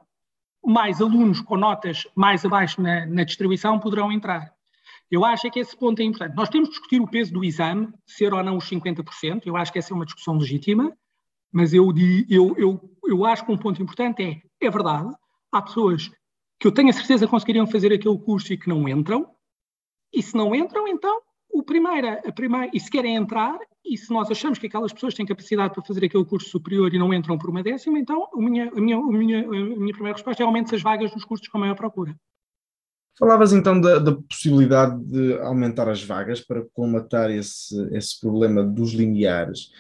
[0.66, 4.52] mais alunos com notas mais abaixo na, na distribuição poderão entrar.
[5.12, 6.36] Eu acho que esse ponto é importante.
[6.36, 9.72] Nós temos de discutir o peso do exame, ser ou não os 50%, eu acho
[9.72, 10.92] que essa é uma discussão legítima,
[11.52, 11.94] mas eu,
[12.28, 15.16] eu, eu, eu acho que um ponto importante é, é verdade,
[15.52, 16.10] há pessoas
[16.60, 19.30] que eu tenho a certeza conseguiriam fazer aquele curso e que não entram,
[20.12, 24.12] e se não entram, então o primeira, a primeira, e se querem entrar, e se
[24.12, 27.38] nós achamos que aquelas pessoas têm capacidade para fazer aquele curso superior e não entram
[27.38, 30.46] por uma décima, então a minha, a minha, a minha, a minha primeira resposta é
[30.46, 32.16] aumente as vagas nos cursos com maior procura.
[33.18, 38.94] Falavas então da, da, possibilidade de aumentar as vagas para colmatar esse, esse problema dos
[38.94, 39.72] lineares.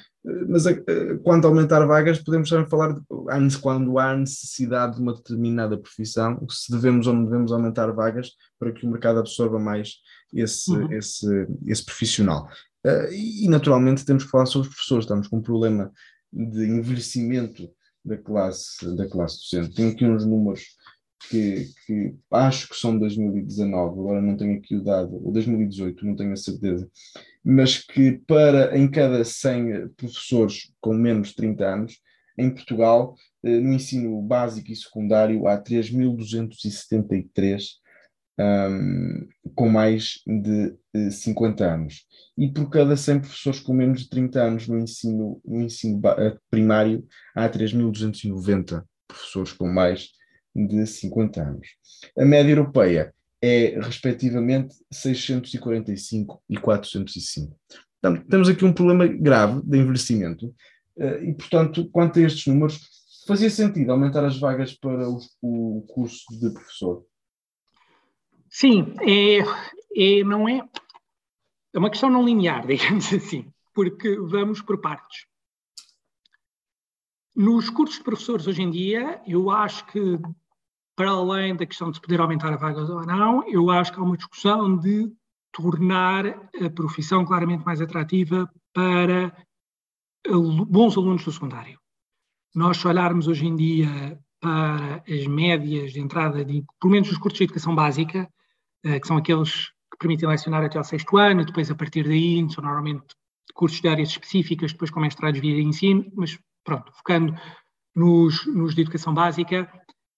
[0.49, 0.83] Mas eh,
[1.23, 6.45] quanto a aumentar vagas, podemos também falar de quando há necessidade de uma determinada profissão,
[6.49, 9.97] se devemos ou não devemos aumentar vagas para que o mercado absorva mais
[10.33, 10.91] esse, uhum.
[10.91, 12.49] esse, esse profissional.
[12.85, 15.05] Uh, e, naturalmente, temos que falar sobre os professores.
[15.05, 15.91] Estamos com um problema
[16.31, 17.69] de envelhecimento
[18.03, 19.75] da classe, da classe docente.
[19.75, 20.65] Tenho aqui uns números
[21.29, 26.05] que, que acho que são de 2019, agora não tenho aqui o dado, ou 2018,
[26.05, 26.89] não tenho a certeza,
[27.43, 31.99] mas que para em cada 100 professores com menos de 30 anos,
[32.37, 37.63] em Portugal, eh, no ensino básico e secundário, há 3.273
[38.39, 40.75] um, com mais de
[41.11, 42.05] 50 eh, anos.
[42.37, 46.37] E por cada 100 professores com menos de 30 anos no ensino, no ensino eh,
[46.49, 50.09] primário, há 3.290 professores com mais
[50.55, 51.67] de 50 anos.
[52.17, 57.55] A média europeia é, respectivamente, 645 e 405.
[58.01, 60.53] Portanto, temos aqui um problema grave de envelhecimento
[60.97, 62.79] eh, e, portanto, quanto a estes números,
[63.27, 65.07] fazia sentido aumentar as vagas para
[65.41, 67.05] o curso de professor?
[68.59, 69.37] Sim, é,
[69.95, 70.67] é, não é,
[71.75, 75.27] é uma questão não linear, digamos assim, porque vamos por partes.
[77.35, 80.17] Nos cursos de professores hoje em dia, eu acho que,
[80.95, 83.99] para além da questão de se poder aumentar a vaga ou não, eu acho que
[83.99, 85.13] há uma discussão de
[85.51, 89.37] tornar a profissão claramente mais atrativa para
[90.67, 91.79] bons alunos do secundário.
[92.55, 97.19] Nós, se olharmos hoje em dia para as médias de entrada, de, pelo menos nos
[97.19, 98.27] cursos de educação básica,
[98.99, 102.63] que são aqueles que permitem lecionar até ao sexto ano, depois a partir daí são
[102.63, 103.05] normalmente
[103.53, 107.35] cursos de áreas específicas, depois com mestrados via ensino, mas pronto, focando
[107.95, 109.69] nos, nos de educação básica,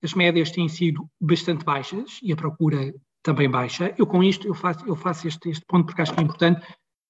[0.04, 3.94] as médias têm sido bastante baixas e a procura também baixa.
[3.98, 6.66] Eu com isto, eu faço, eu faço este, este ponto porque acho que é importante.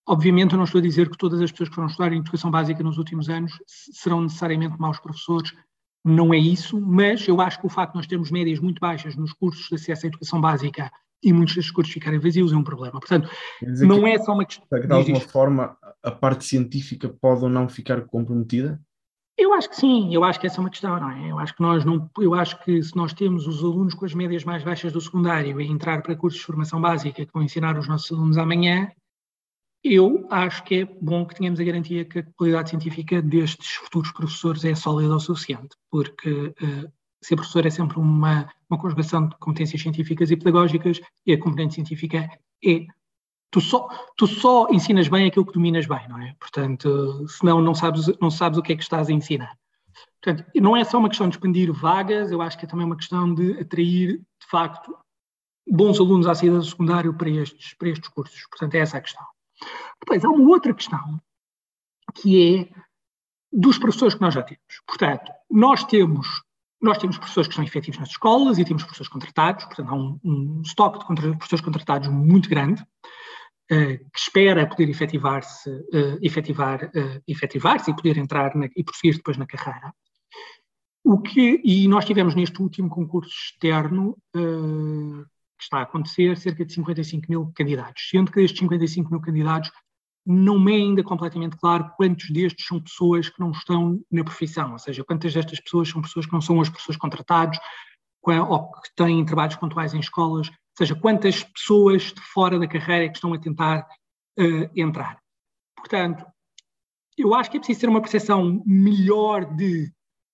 [0.08, 2.50] Obviamente eu não estou a dizer que todas as pessoas que foram estudar em educação
[2.50, 5.54] básica nos últimos anos serão necessariamente maus professores,
[6.04, 9.16] não é isso, mas eu acho que o facto de nós termos médias muito baixas
[9.16, 10.92] nos cursos de acesso à educação básica
[11.22, 13.00] e muitos destes cursos ficarem vazios é um problema.
[13.00, 13.30] Portanto,
[13.62, 14.66] não que, é só uma questão.
[14.80, 18.82] De alguma forma a parte científica pode ou não ficar comprometida?
[19.38, 21.32] Eu acho que sim, eu acho que essa é uma questão, não é?
[21.32, 24.14] Eu acho que nós não, eu acho que se nós temos os alunos com as
[24.14, 27.78] médias mais baixas do secundário a entrar para cursos de formação básica que vão ensinar
[27.78, 28.92] os nossos alunos amanhã,
[29.82, 34.12] eu acho que é bom que tenhamos a garantia que a qualidade científica destes futuros
[34.12, 39.36] professores é sólida o suficiente, porque uh, ser professor é sempre uma, uma conjugação de
[39.38, 42.30] competências científicas e pedagógicas e a componente científica
[42.64, 42.86] é
[43.52, 46.36] tu só, tu só ensinas bem aquilo que dominas bem, não é?
[46.40, 49.58] Portanto, senão não sabes, não sabes o que é que estás a ensinar.
[50.22, 52.96] Portanto, não é só uma questão de expandir vagas, eu acho que é também uma
[52.96, 54.96] questão de atrair, de facto,
[55.68, 58.46] bons alunos à saída do secundário para estes, para estes cursos.
[58.50, 59.26] Portanto, é essa a questão.
[60.00, 61.22] Depois, há uma outra questão,
[62.16, 62.80] que é
[63.52, 64.82] dos professores que nós já temos.
[64.86, 66.44] Portanto, nós temos
[66.82, 70.20] nós temos professores que são efetivos nas escolas e temos professores contratados, portanto há um,
[70.24, 77.22] um estoque de professores contratados muito grande, uh, que espera poder efetivar-se, uh, efetivar, uh,
[77.28, 79.94] efetivar-se e poder entrar na, e prosseguir depois na carreira.
[81.04, 86.74] O que, e nós tivemos neste último concurso externo, que está a acontecer, cerca de
[86.74, 89.72] 55 mil candidatos, sendo que destes 55 mil candidatos,
[90.32, 94.78] não é ainda completamente claro quantos destes são pessoas que não estão na profissão, ou
[94.78, 97.58] seja, quantas destas pessoas são pessoas que não são as pessoas contratados
[98.22, 103.06] ou que têm trabalhos pontuais em escolas, ou seja, quantas pessoas de fora da carreira
[103.06, 103.88] é que estão a tentar
[104.40, 105.18] uh, entrar.
[105.76, 106.24] Portanto,
[107.18, 109.92] eu acho que é preciso ter uma percepção melhor de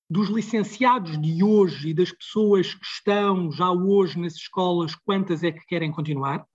[0.10, 5.52] dos licenciados de hoje e das pessoas que estão já hoje nas escolas, quantas é
[5.52, 6.46] que querem continuar?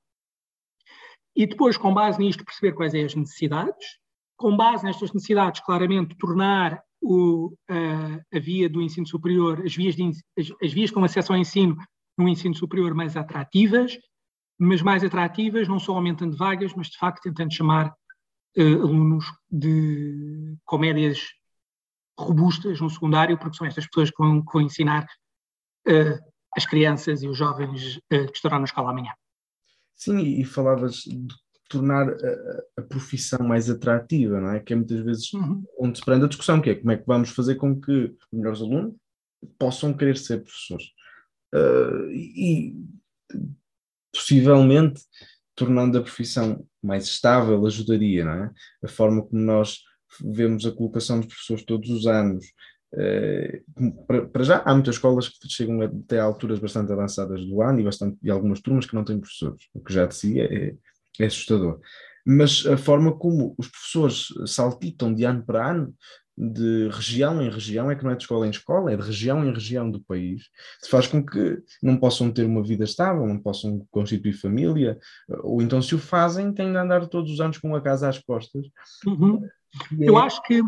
[1.40, 3.96] E depois, com base nisto, perceber quais são as necessidades.
[4.37, 9.96] Com base nestas necessidades, claramente, tornar o, a, a, via do ensino superior, as vias,
[9.96, 11.79] de, as, as vias com acesso ao ensino
[12.18, 13.98] no ensino superior mais atrativas,
[14.59, 17.88] mas mais atrativas não só aumentando vagas, mas de facto tentando chamar
[18.59, 21.22] uh, alunos de, com médias
[22.18, 25.07] robustas no secundário, porque são estas pessoas que vão, que vão ensinar
[25.88, 26.18] uh,
[26.55, 29.14] as crianças e os jovens uh, que estarão na escola amanhã.
[30.00, 31.34] Sim, e falavas de
[31.68, 34.60] tornar a, a, profissão mais atrativa, não é?
[34.60, 35.62] Que é muitas vezes uhum.
[35.78, 38.16] onde se prende a discussão, que é como é que vamos fazer com que os
[38.32, 38.94] melhores alunos
[39.58, 40.86] possam querer ser professores.
[41.54, 42.76] Uh, e
[44.10, 45.02] possivelmente
[45.54, 48.50] tornando a profissão mais estável ajudaria, não é?
[48.82, 49.80] A forma como nós
[50.18, 52.46] vemos a colocação dos professores todos os anos.
[52.92, 57.62] Uh, para, para, já, há muitas escolas que chegam até a alturas bastante avançadas do
[57.62, 60.40] ano e, bastante, e algumas turmas que não têm professores, o que já de si
[60.40, 60.74] é,
[61.18, 61.81] é assustador.
[62.26, 65.94] Mas a forma como os professores saltitam de ano para ano,
[66.37, 69.44] de região em região, é que não é de escola em escola, é de região
[69.44, 70.44] em região do país,
[70.88, 74.98] faz com que não possam ter uma vida estável, não possam constituir família,
[75.42, 78.18] ou então se o fazem, têm de andar todos os anos com a casa às
[78.18, 78.66] costas.
[79.07, 79.46] Uhum.
[79.98, 80.22] Eu é...
[80.22, 80.62] acho que.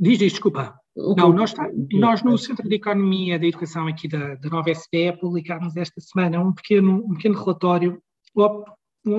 [0.00, 0.78] Diz, diz, desculpa.
[0.96, 1.54] Não, nós,
[1.92, 6.40] nós no Centro de Economia da Educação aqui da, da Nova SBE publicámos esta semana
[6.40, 8.02] um pequeno, um pequeno relatório.
[8.34, 8.64] O,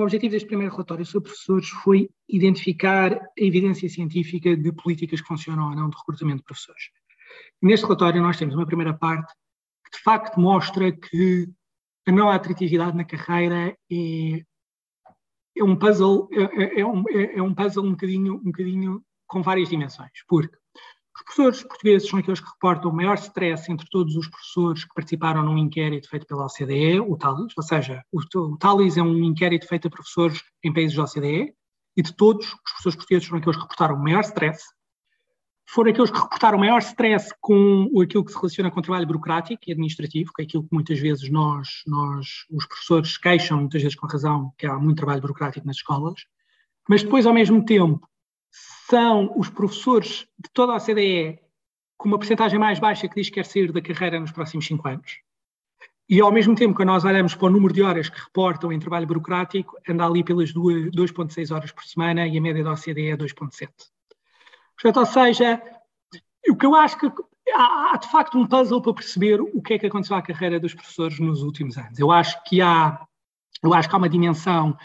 [0.02, 5.70] objetivo deste primeiro relatório sobre professores foi identificar a evidência científica de políticas que funcionam
[5.70, 6.82] ou não de recrutamento de professores.
[7.62, 9.32] neste relatório nós temos uma primeira parte
[9.84, 11.48] que de facto mostra que
[12.06, 14.42] a não atratividade na carreira é
[15.58, 19.02] é um puzzle, é, é, é, um, é, é, um puzzle um bocadinho, um bocadinho
[19.28, 20.56] com várias dimensões, porque
[21.14, 24.94] os professores portugueses são aqueles que reportam o maior stress entre todos os professores que
[24.94, 29.22] participaram num inquérito feito pela OCDE, o TALIS, ou seja, o, o TALIS é um
[29.22, 31.54] inquérito feito a professores em países da OCDE,
[31.96, 34.64] e de todos, os professores portugueses foram aqueles que reportaram o maior stress,
[35.68, 39.60] foram aqueles que reportaram maior stress com aquilo que se relaciona com o trabalho burocrático
[39.66, 43.96] e administrativo, que é aquilo que muitas vezes nós, nós, os professores, queixam, muitas vezes
[43.96, 46.22] com razão, que há muito trabalho burocrático nas escolas,
[46.88, 48.08] mas depois, ao mesmo tempo,
[48.88, 51.38] são os professores de toda a CDE
[51.96, 54.88] com uma porcentagem mais baixa que diz que quer sair da carreira nos próximos cinco
[54.88, 55.18] anos.
[56.08, 58.78] E ao mesmo tempo que nós olhamos para o número de horas que reportam em
[58.78, 63.16] trabalho burocrático, anda ali pelas 2,6 horas por semana e a média da OCDE é
[63.16, 63.68] 2,7.
[64.74, 65.60] Portanto, ou seja,
[66.48, 67.06] o que eu acho que
[67.52, 70.58] há, há, de facto um puzzle para perceber o que é que aconteceu à carreira
[70.58, 71.98] dos professores nos últimos anos.
[71.98, 73.06] Eu acho que há,
[73.62, 74.78] eu acho que há uma dimensão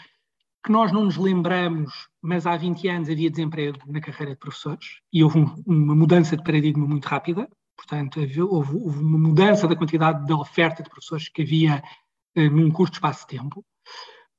[0.64, 5.00] que nós não nos lembramos, mas há 20 anos havia desemprego na carreira de professores
[5.12, 7.46] e houve um, uma mudança de paradigma muito rápida.
[7.76, 11.82] Portanto, houve, houve, uma mudança da quantidade de oferta de professores que havia
[12.34, 13.62] eh, num curto espaço de tempo.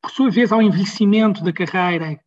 [0.01, 2.19] Por sua vez, há um envelhecimento da carreira,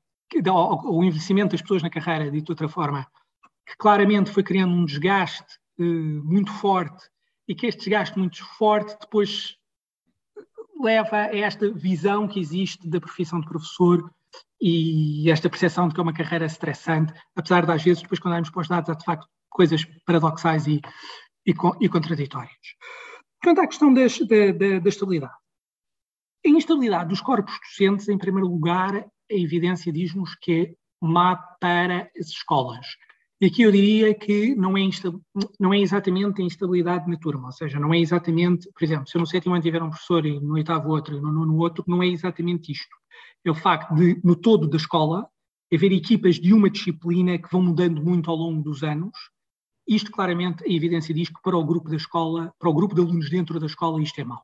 [0.44, 3.04] o envelhecimento das pessoas na carreira, de outra forma,
[3.66, 7.04] que claramente foi criando um desgaste uh, muito forte
[7.48, 9.57] e que este desgaste muito forte depois
[10.78, 14.10] leva a esta visão que existe da profissão de professor
[14.60, 18.32] e esta percepção de que é uma carreira estressante, apesar de às vezes depois quando
[18.32, 20.80] olhamos para os dados há de facto coisas paradoxais e,
[21.46, 22.52] e, e contraditórias.
[23.42, 25.34] Quanto à questão das, da, da, da estabilidade.
[26.44, 32.10] A instabilidade dos corpos docentes, em primeiro lugar, a evidência diz-nos que é má para
[32.18, 32.86] as escolas.
[33.40, 34.82] E aqui eu diria que não é,
[35.60, 39.16] não é exatamente a instabilidade na turma, ou seja, não é exatamente, por exemplo, se
[39.16, 41.84] eu no sétimo ano tiver um professor e no oitavo outro e no nono outro,
[41.86, 42.96] não é exatamente isto.
[43.44, 45.28] É o facto de, no todo da escola,
[45.72, 49.16] haver equipas de uma disciplina que vão mudando muito ao longo dos anos.
[49.86, 53.00] Isto, claramente, a evidência diz que para o grupo da escola, para o grupo de
[53.00, 54.42] alunos dentro da escola, isto é mau.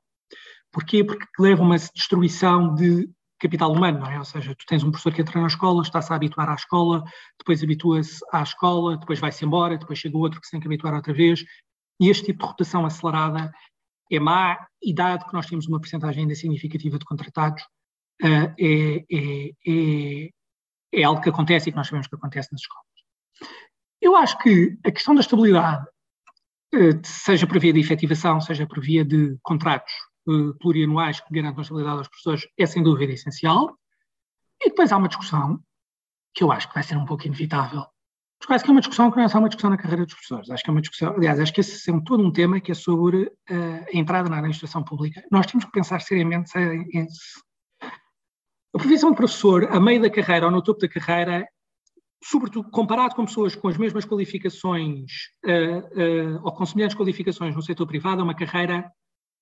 [0.70, 1.02] Porquê?
[1.02, 3.08] Porque leva uma destruição de
[3.44, 4.18] capital humano, é?
[4.18, 7.04] Ou seja, tu tens um professor que entra na escola, está-se a habituar à escola,
[7.38, 10.94] depois habitua-se à escola, depois vai-se embora, depois chega outro que se tem que habituar
[10.94, 11.44] outra vez,
[12.00, 13.52] e este tipo de rotação acelerada
[14.10, 17.62] é má, e dado que nós temos uma porcentagem ainda significativa de contratados,
[18.22, 20.30] uh, é, é, é,
[20.92, 22.86] é algo que acontece e que nós sabemos que acontece nas escolas.
[24.00, 25.84] Eu acho que a questão da estabilidade,
[26.74, 29.92] uh, seja por via de efetivação, seja por via de contratos,
[30.26, 33.76] uh, plurianuais que garantam a estabilidade aos professores é sem dúvida essencial.
[34.62, 35.60] E depois há uma discussão
[36.34, 37.84] que eu acho que vai ser um pouco inevitável.
[38.38, 40.14] Porque acho que é uma discussão que não é só uma discussão na carreira dos
[40.14, 40.50] professores.
[40.50, 42.74] Acho que é uma discussão, aliás, acho que esse é todo um tema que é
[42.74, 45.22] sobre uh, a entrada na administração pública.
[45.30, 47.06] Nós temos que pensar seriamente em,
[48.74, 51.46] a profissão de professor, a meio da carreira ou no topo da carreira,
[52.22, 55.10] sobretudo comparado com pessoas com as mesmas qualificações
[55.46, 58.90] uh, uh, ou com semelhantes qualificações no setor privado, é uma carreira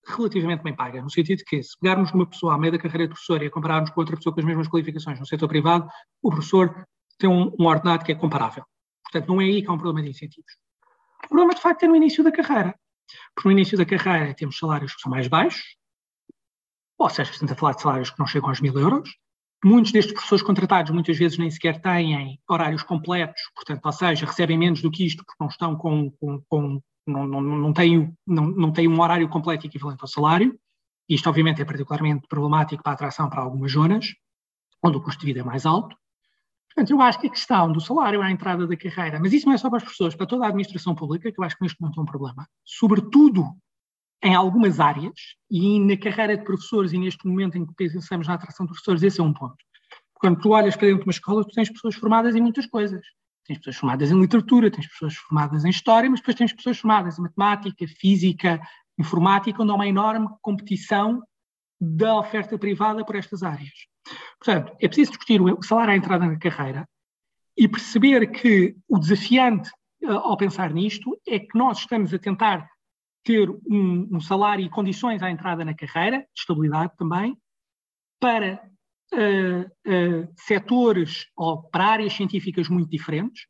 [0.07, 3.11] relativamente bem paga, no sentido que, se pegarmos numa pessoa à meio da carreira de
[3.11, 5.89] professor e a compararmos com outra pessoa com as mesmas qualificações no setor privado,
[6.23, 6.87] o professor
[7.19, 8.65] tem um, um ordenado que é comparável.
[9.05, 10.53] Portanto, não é aí que há um problema de incentivos.
[11.25, 12.75] O problema, de facto, é no início da carreira.
[13.35, 15.77] Porque no início da carreira temos salários que são mais baixos,
[16.99, 19.11] ou seja, estamos a falar de salários que não chegam aos mil euros.
[19.65, 24.59] Muitos destes professores contratados muitas vezes nem sequer têm horários completos, portanto, ou seja, recebem
[24.59, 28.47] menos do que isto porque não estão com, com, com não, não, não, têm, não,
[28.47, 30.59] não têm um horário completo equivalente ao salário.
[31.09, 34.15] Isto, obviamente, é particularmente problemático para a atração para algumas zonas,
[34.83, 35.97] onde o custo de vida é mais alto.
[36.75, 39.53] Portanto, eu acho que a questão do salário à entrada da carreira, mas isso não
[39.53, 41.79] é só para as pessoas, para toda a administração pública, que eu acho que neste
[41.81, 43.45] momento é um problema, sobretudo
[44.23, 45.13] em algumas áreas,
[45.51, 49.03] e na carreira de professores, e neste momento em que pensamos na atração de professores,
[49.03, 49.57] esse é um ponto.
[50.15, 53.05] Quando tu olhas para dentro de uma escola, tu tens pessoas formadas em muitas coisas.
[53.45, 57.19] Tens pessoas formadas em literatura, tens pessoas formadas em história, mas depois tens pessoas formadas
[57.19, 58.61] em matemática, física,
[58.99, 61.23] informática, onde há uma enorme competição
[61.81, 63.73] da oferta privada por estas áreas.
[64.39, 66.89] Portanto, é preciso discutir o salário à entrada na carreira
[67.57, 69.71] e perceber que o desafiante
[70.05, 72.69] uh, ao pensar nisto é que nós estamos a tentar
[73.25, 77.37] ter um, um, salário e condições à entrada na carreira, de estabilidade também,
[78.19, 78.63] para
[79.13, 83.47] uh, uh, setores ou para áreas científicas muito diferentes,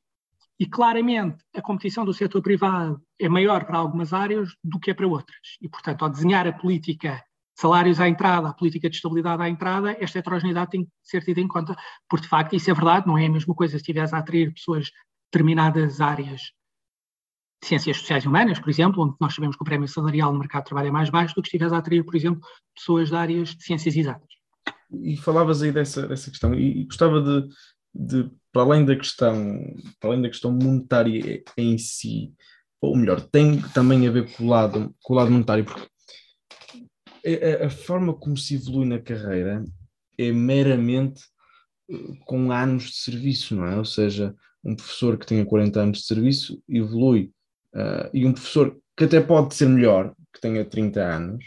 [0.58, 4.94] e claramente a competição do setor privado é maior para algumas áreas do que é
[4.94, 5.58] para outras.
[5.60, 7.20] E, portanto, ao desenhar a política
[7.54, 11.40] salários à entrada, a política de estabilidade à entrada, esta heterogeneidade tem que ser tida
[11.40, 11.76] em conta,
[12.08, 14.52] porque de facto isso é verdade, não é a mesma coisa se estiveres a atrair
[14.52, 14.92] pessoas de
[15.32, 16.40] determinadas áreas
[17.60, 20.38] de ciências sociais e humanas, por exemplo, onde nós sabemos que o prémio salarial no
[20.38, 22.40] mercado de trabalho é mais baixo do que estiveres a atrair, por exemplo,
[22.74, 24.41] pessoas de áreas de ciências exatas.
[25.00, 27.48] E falavas aí dessa, dessa questão, e, gostava de,
[27.94, 29.60] de, para além da questão,
[29.98, 32.32] para além da questão monetária em si,
[32.80, 35.88] ou melhor, tem também a ver com o lado, com o lado monetário, porque
[37.24, 39.64] a, a, forma como se evolui na carreira
[40.18, 41.22] é meramente
[41.90, 41.94] eh,
[42.26, 43.76] com anos de serviço, não é?
[43.76, 47.32] Ou seja, um professor que tenha 40 anos de serviço evolui,
[47.74, 51.44] uh, e um professor que até pode ser melhor, que tenha 30 anos,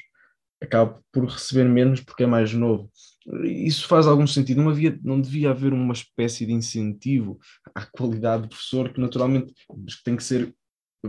[0.61, 2.89] acaba por receber menos porque é mais novo.
[3.43, 4.61] Isso faz algum sentido.
[4.61, 7.39] Não, havia, não devia haver uma espécie de incentivo
[7.73, 9.53] à qualidade do professor, que naturalmente
[10.03, 10.53] tem que ser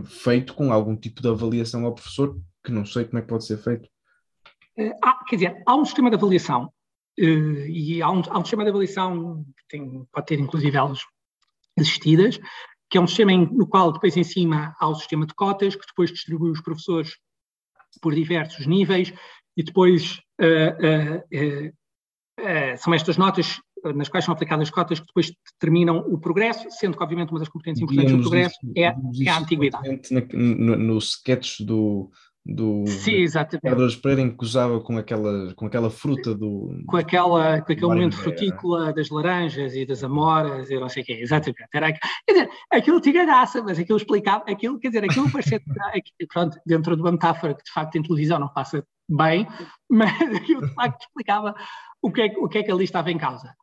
[0.03, 3.45] feito com algum tipo de avaliação ao professor, que não sei como é que pode
[3.45, 3.87] ser feito.
[4.77, 6.65] Uh, há, quer dizer, há um sistema de avaliação
[7.19, 10.99] uh, e há um, há um, sistema de avaliação que tem, pode ter inclusive elas
[11.79, 12.39] assistidas,
[12.89, 15.75] que é um sistema em, no qual depois em cima há o sistema de cotas,
[15.75, 17.17] que depois distribui os professores
[18.01, 19.13] por diversos níveis
[19.55, 21.63] e depois uh,
[22.77, 23.59] são estas notas
[23.95, 27.49] nas quais são aplicadas cotas que depois determinam o progresso, sendo que obviamente uma das
[27.49, 30.01] competências importantes do progresso é, é a antiguidade.
[30.33, 32.09] No, no sketch do,
[32.47, 33.99] do Sim, exatamente.
[34.01, 36.81] Pereira em que usava com aquela, com aquela fruta do.
[36.87, 41.05] Com, aquela, com aquele momento frutícola das laranjas e das amoras e não sei o
[41.05, 41.67] quê, exatamente.
[41.73, 45.61] Era, quer dizer, aquilo tinha graça, mas aquilo explicava, aquilo, quer dizer, aquilo parecia,
[46.33, 49.47] pronto, dentro de uma metáfora que de facto em televisão não passa bem,
[49.89, 51.55] mas aquilo de facto explicava
[52.01, 53.55] o que, é, o que é que ali estava em causa.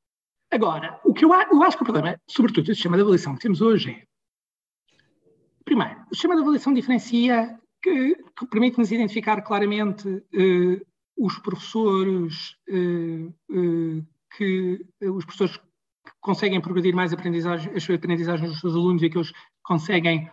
[0.51, 3.41] Agora, o que eu, eu acho que o problema, sobretudo, o sistema de avaliação que
[3.41, 4.05] temos hoje é.
[5.65, 13.35] Primeiro, o sistema de avaliação diferencia que, que permite-nos identificar claramente uh, os professores uh,
[13.51, 19.07] uh, que os professores que conseguem progredir mais aprendizagem, as aprendizagens dos seus alunos e
[19.07, 20.31] aqueles que conseguem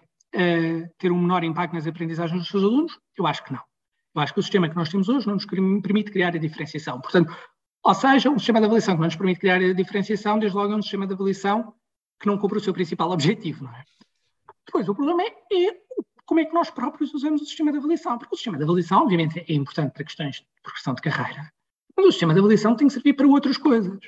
[0.98, 2.98] ter um menor impacto nas aprendizagens dos seus alunos?
[3.18, 3.62] Eu acho que não.
[4.16, 7.00] Eu acho que o sistema que nós temos hoje não nos permite criar a diferenciação.
[7.00, 7.36] Portanto,
[7.84, 10.74] ou seja, um sistema de avaliação que não nos permite criar a diferenciação, desde logo
[10.74, 11.74] é um sistema de avaliação
[12.20, 13.84] que não cumpre o seu principal objetivo, não é?
[14.66, 15.28] Depois, o problema é,
[15.68, 15.82] é
[16.26, 18.18] como é que nós próprios usamos o sistema de avaliação.
[18.18, 21.52] Porque o sistema de avaliação, obviamente, é importante para questões de progressão de carreira,
[21.98, 24.00] mas o sistema de avaliação tem que servir para outras coisas.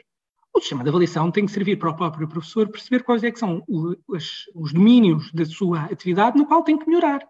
[0.55, 3.39] O sistema de avaliação tem que servir para o próprio professor perceber quais é que
[3.39, 7.28] são os, os domínios da sua atividade no qual tem que melhorar.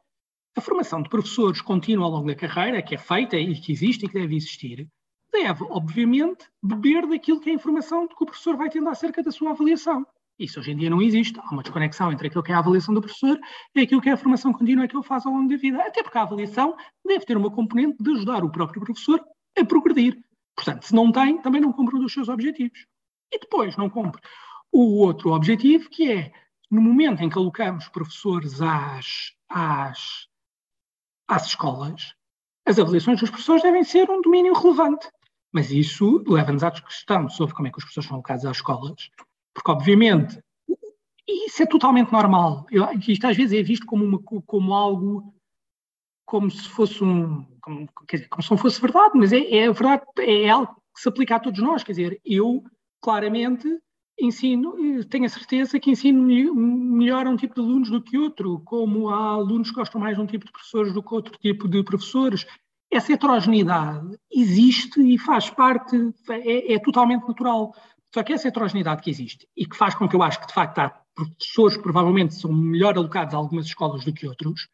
[0.55, 4.05] A formação de professores contínua ao longo da carreira, que é feita e que existe
[4.05, 4.87] e que deve existir,
[5.33, 9.31] deve, obviamente, beber daquilo que é a informação que o professor vai tendo acerca da
[9.31, 10.05] sua avaliação.
[10.37, 11.39] Isso hoje em dia não existe.
[11.39, 13.39] Há uma desconexão entre aquilo que é a avaliação do professor
[13.75, 15.81] e aquilo que é a formação contínua que ele faz ao longo da vida.
[15.81, 16.75] Até porque a avaliação
[17.05, 19.23] deve ter uma componente de ajudar o próprio professor
[19.57, 20.17] a progredir.
[20.55, 22.85] Portanto, se não tem, também não cumpre um dos seus objetivos.
[23.31, 24.21] E depois não cumpre
[24.71, 26.31] o outro objetivo, que é,
[26.69, 30.27] no momento em que alocamos professores às, às,
[31.27, 32.15] às escolas,
[32.65, 35.07] as avaliações dos professores devem ser um domínio relevante.
[35.53, 39.09] Mas isso leva-nos à discussão sobre como é que os professores são alocados às escolas,
[39.53, 40.43] porque, obviamente,
[41.27, 42.65] isso é totalmente normal.
[42.71, 45.33] Eu, isto às vezes é visto como, uma, como algo,
[46.25, 50.03] como se fosse um, como, dizer, como se não fosse verdade, mas é, é verdade,
[50.17, 51.83] é algo que se aplica a todos nós.
[51.83, 52.63] Quer dizer, eu
[52.99, 53.67] claramente
[54.19, 59.09] ensino, tenho a certeza que ensino melhor um tipo de alunos do que outro, como
[59.09, 61.83] há alunos que gostam mais de um tipo de professores do que outro tipo de
[61.83, 62.45] professores.
[62.93, 65.97] Essa heterogeneidade existe e faz parte,
[66.29, 67.73] é, é totalmente natural.
[68.13, 70.53] Só que essa heterogeneidade que existe e que faz com que eu acho que de
[70.53, 74.69] facto há professores que provavelmente são melhor alocados a algumas escolas do que outros,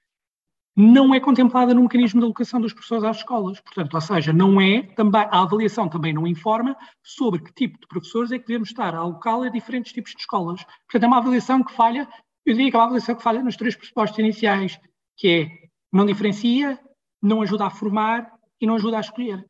[0.76, 3.61] não é contemplada no mecanismo de alocação dos professores às escolas.
[3.61, 7.88] Portanto, ou seja, não é, também, a avaliação também não informa sobre que tipo de
[7.88, 10.61] professores é que devemos estar a alocá-lo a diferentes tipos de escolas.
[10.89, 12.05] Portanto, é uma avaliação que falha,
[12.45, 14.78] eu diria que é uma avaliação que falha nos três pressupostos iniciais,
[15.15, 16.78] que é não diferencia,
[17.22, 19.45] não ajuda a formar e não ajuda a escolher.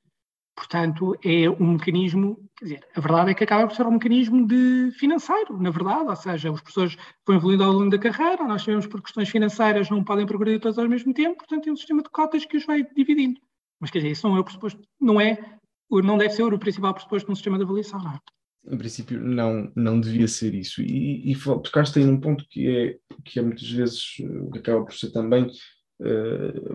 [0.56, 4.46] Portanto, é um mecanismo, quer dizer, a verdade é que acaba por ser um mecanismo
[4.46, 8.64] de financeiro, na verdade, ou seja, os professores vão evoluindo ao longo da carreira, nós
[8.64, 12.04] sabemos por questões financeiras não podem progredir todos ao mesmo tempo, portanto tem um sistema
[12.04, 13.40] de cotas que os vai dividindo.
[13.80, 15.58] Mas quer dizer, isso não é o pressuposto, não é,
[15.90, 18.20] não deve ser o principal pressuposto de um sistema de avaliação, não é?
[18.68, 20.82] Em princípio, não, não devia ser isso.
[20.82, 24.84] E, e tocaste aí num ponto que é, que é muitas vezes o que acaba
[24.84, 25.50] por ser também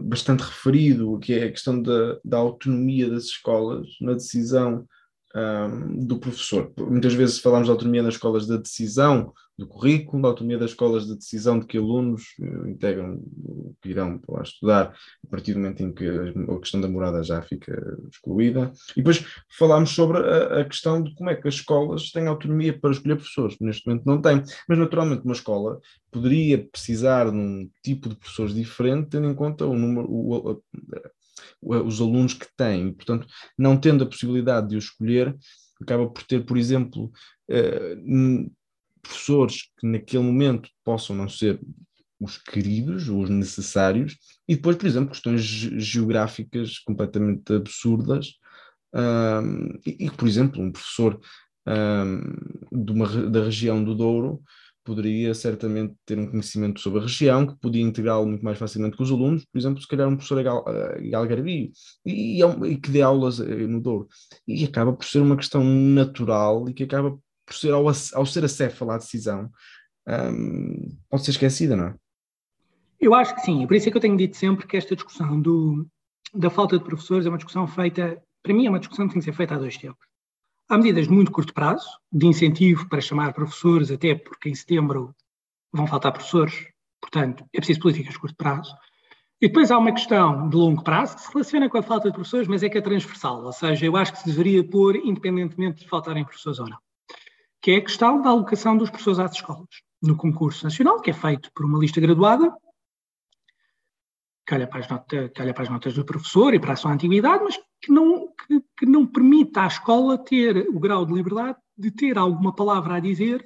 [0.02, 4.86] bastante referido, que é a questão da, da autonomia das escolas na decisão
[5.34, 6.72] um, do professor.
[6.78, 11.06] Muitas vezes falamos de autonomia nas escolas da decisão do currículo, da autonomia das escolas
[11.06, 13.22] de decisão de que alunos uh, integram,
[13.80, 17.40] que irão lá estudar, a partir do momento em que a questão da morada já
[17.40, 17.72] fica
[18.10, 18.72] excluída.
[18.96, 19.24] E depois
[19.56, 23.16] falámos sobre a, a questão de como é que as escolas têm autonomia para escolher
[23.16, 24.42] professores, neste momento não têm.
[24.68, 25.80] Mas, naturalmente, uma escola
[26.10, 30.62] poderia precisar de um tipo de professores diferente, tendo em conta o número, o,
[31.60, 32.92] os alunos que têm.
[32.92, 33.26] Portanto,
[33.56, 35.36] não tendo a possibilidade de o escolher,
[35.80, 37.12] acaba por ter, por exemplo,
[37.48, 37.96] eh,
[39.02, 41.60] professores que naquele momento possam não ser
[42.20, 44.16] os queridos, os necessários,
[44.48, 48.34] e depois, por exemplo, questões geográficas completamente absurdas,
[49.84, 51.20] e, por exemplo, um professor
[51.66, 54.42] um, uma, da região do Douro
[54.84, 59.02] poderia certamente ter um conhecimento sobre a região, que podia integrá-lo muito mais facilmente com
[59.02, 60.44] os alunos, por exemplo, se calhar um professor
[61.00, 61.70] em Algarvio,
[62.04, 64.08] e, e, que dê aulas eh, no Douro.
[64.46, 68.44] E acaba por ser uma questão natural e que acaba por ser, ao, ao ser
[68.44, 69.50] acéfala a decisão,
[70.06, 71.94] um, pode ser esquecida, não é?
[73.00, 75.40] Eu acho que sim, por isso é que eu tenho dito sempre que esta discussão
[75.40, 75.86] do,
[76.32, 79.20] da falta de professores é uma discussão feita, para mim é uma discussão que tem
[79.20, 80.06] que ser feita há dois tempos.
[80.68, 85.14] Há medidas de muito curto prazo, de incentivo para chamar professores, até porque em setembro
[85.72, 86.66] vão faltar professores,
[87.00, 88.74] portanto é preciso políticas de curto prazo.
[89.40, 92.14] E depois há uma questão de longo prazo que se relaciona com a falta de
[92.14, 95.82] professores, mas é que é transversal, ou seja, eu acho que se deveria pôr independentemente
[95.82, 96.78] de faltarem professores ou não
[97.64, 99.66] que é a questão da alocação dos professores às escolas.
[100.02, 102.52] No concurso nacional, que é feito por uma lista graduada,
[104.52, 107.42] olha para as, nota, olha para as notas do professor e para a sua antiguidade,
[107.44, 111.90] mas que não, que, que não permita à escola ter o grau de liberdade de
[111.90, 113.44] ter alguma palavra a dizer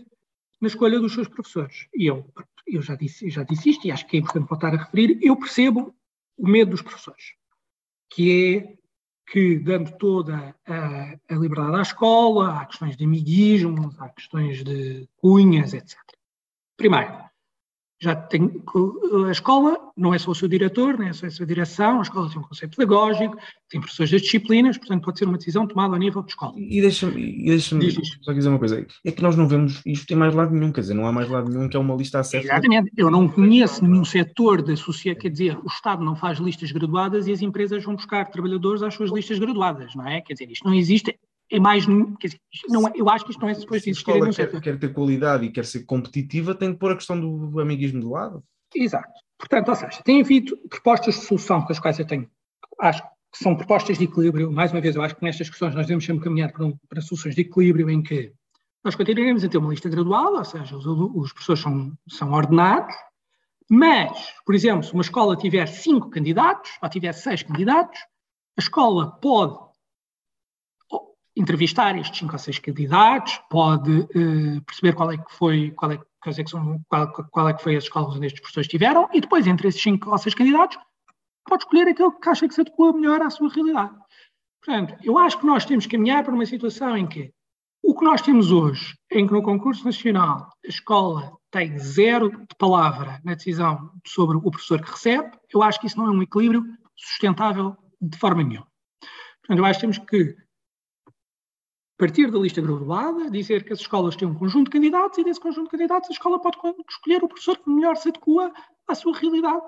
[0.61, 1.89] na escolha dos seus professores.
[1.95, 2.31] E eu,
[2.67, 5.37] eu já, disse, já disse isto e acho que é importante voltar a referir, eu
[5.37, 5.95] percebo
[6.37, 7.35] o medo dos professores,
[8.11, 8.79] que é
[9.31, 15.09] que, dando toda a, a, liberdade à escola, há questões de amiguismos, há questões de
[15.17, 15.99] cunhas, etc.
[16.77, 17.13] Primeiro,
[18.01, 18.63] já tem
[19.27, 22.03] a escola não é só o seu diretor, nem é só a sua direção, a
[22.03, 23.37] escola tem um conceito pedagógico,
[23.69, 26.55] tem professores das disciplinas, portanto pode ser uma decisão tomada a nível de escola.
[26.57, 30.35] E deixa-me deixa só dizer uma coisa, é que nós não vemos isto tem mais
[30.35, 32.47] lado nenhum, quer dizer, não há mais lado nenhum que é uma lista certa.
[32.47, 36.71] Exatamente, eu não conheço nenhum setor da sociedade, quer dizer, o Estado não faz listas
[36.71, 40.21] graduadas e as empresas vão buscar trabalhadores às suas listas graduadas, não é?
[40.21, 41.19] Quer dizer, isto não existe,
[41.51, 41.87] é mais.
[41.87, 44.05] Quer dizer, não, é, eu acho que isto não é suposto existir.
[44.05, 46.97] Se a escola quer, quer, ter qualidade e quer ser competitiva, tem que pôr a
[46.97, 48.43] questão do amiguismo de lado.
[48.75, 49.13] Exato.
[49.39, 52.29] Portanto, ou seja, tem havido propostas de solução com as quais eu tenho.
[52.81, 54.51] Acho que são propostas de equilíbrio.
[54.51, 57.01] Mais uma vez, eu acho que nestas questões nós devemos sempre caminhar para, um, para
[57.01, 58.33] soluções de equilíbrio em que
[58.85, 62.95] nós continuaremos a ter uma lista gradual, ou seja, os, os professores são, são ordenados,
[63.71, 67.99] mas, por exemplo, se uma escola tiver cinco candidatos ou tiver seis candidatos,
[68.57, 69.59] a escola pode
[71.39, 76.01] entrevistar estes cinco ou seis candidatos, pode uh, perceber qual é que foi, qual é,
[76.21, 79.09] quais é que são, qual, qual, é que foi as escolas onde estes professores estiveram,
[79.13, 80.79] e depois, entre esses cinco ou seis candidatos,
[81.49, 83.95] pode escolher aquele que acha que se adequa melhor à sua realidade.
[84.63, 87.33] Portanto, eu acho que nós temos que caminhar para uma situação em que
[87.83, 92.55] O que nós temos hoje, em que no concurso nacional a escola tem zero de
[92.59, 96.23] palavra na decisão sobre o professor que recebe, eu acho que isso não é um
[96.23, 96.65] equilíbrio
[96.97, 98.67] sustentável de forma nenhuma.
[99.41, 100.37] Portanto, eu acho que temos que
[101.99, 105.41] partir da lista graduada, dizer que as escolas têm um conjunto de candidatos e desse
[105.41, 106.57] conjunto de candidatos a escola pode
[106.89, 108.53] escolher o professor que melhor se adequa
[108.87, 109.61] à sua realidade.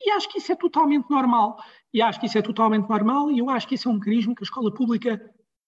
[0.00, 1.58] E acho que isso é totalmente normal.
[1.92, 4.34] E acho que isso é totalmente normal e eu acho que isso é um mecanismo
[4.34, 5.20] que a escola pública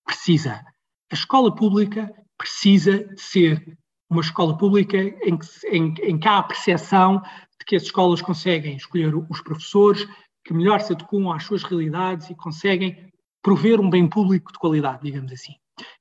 [0.05, 0.65] precisa.
[1.13, 6.39] A escola pública precisa de ser uma escola pública em que, em, em que há
[6.39, 10.07] a percepção de que as escolas conseguem escolher os professores
[10.45, 13.13] que melhor se adequam às suas realidades e conseguem
[13.43, 15.55] prover um bem público de qualidade, digamos assim.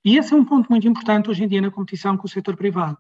[0.04, 2.56] E esse é um ponto muito importante hoje em dia na competição com o setor
[2.56, 2.98] privado,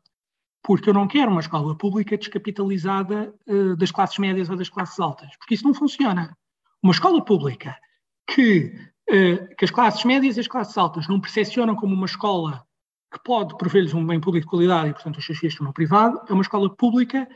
[0.63, 4.99] porque eu não quero uma escola pública descapitalizada uh, das classes médias ou das classes
[4.99, 6.35] altas, porque isso não funciona.
[6.81, 7.77] Uma escola pública
[8.27, 8.73] que,
[9.09, 12.65] uh, que as classes médias e as classes altas não percepcionam como uma escola
[13.11, 15.73] que pode prover-lhes um bem público de qualidade e, portanto, os seus filhos estão no
[15.73, 17.27] privado, é uma escola pública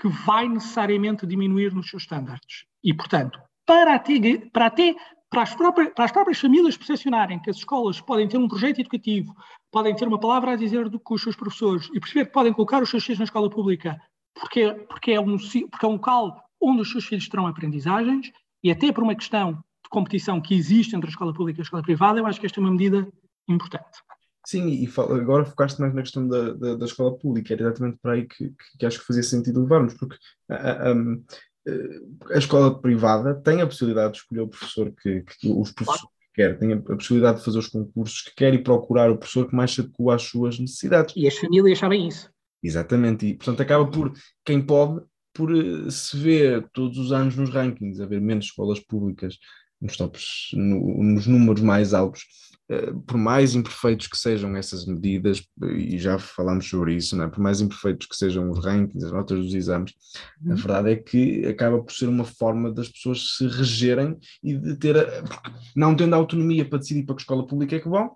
[0.00, 2.64] que vai necessariamente diminuir nos seus estándares.
[2.82, 4.96] E, portanto, para até, para até
[5.30, 8.80] para as, próprias, para as próprias famílias percepcionarem que as escolas podem ter um projeto
[8.80, 9.34] educativo,
[9.70, 12.52] podem ter uma palavra a dizer do, com os seus professores e perceber que podem
[12.52, 13.96] colocar os seus filhos na escola pública
[14.34, 18.30] porque, porque, é um, porque é um local onde os seus filhos terão aprendizagens
[18.62, 21.64] e até por uma questão de competição que existe entre a escola pública e a
[21.64, 23.08] escola privada, eu acho que esta é uma medida
[23.48, 24.02] importante.
[24.46, 28.14] Sim, e agora focaste mais na questão da, da, da escola pública, era exatamente para
[28.14, 30.16] aí que, que, acho que fazia sentido levarmos, porque
[30.50, 31.49] um, a
[32.30, 36.58] escola privada tem a possibilidade de escolher o professor que, que os professores que quer,
[36.58, 39.72] tem a possibilidade de fazer os concursos que quer e procurar o professor que mais
[39.72, 41.14] se adequa às suas necessidades.
[41.16, 42.30] E as famílias sabem isso.
[42.62, 44.12] Exatamente, e portanto acaba por,
[44.44, 45.02] quem pode,
[45.32, 49.38] por eh, se ver todos os anos nos rankings, haver menos escolas públicas
[49.80, 52.24] nos tops, no, nos números mais altos,
[52.70, 55.42] eh, por mais imperfeitos que sejam essas medidas,
[55.76, 57.28] e já falámos sobre isso, não é?
[57.28, 59.92] por mais imperfeitos que sejam os rankings, as notas dos exames,
[60.40, 60.52] uhum.
[60.52, 64.76] a verdade é que acaba por ser uma forma das pessoas se regerem e de
[64.76, 68.12] ter, a, porque não tendo autonomia para decidir para que escola pública é que vão,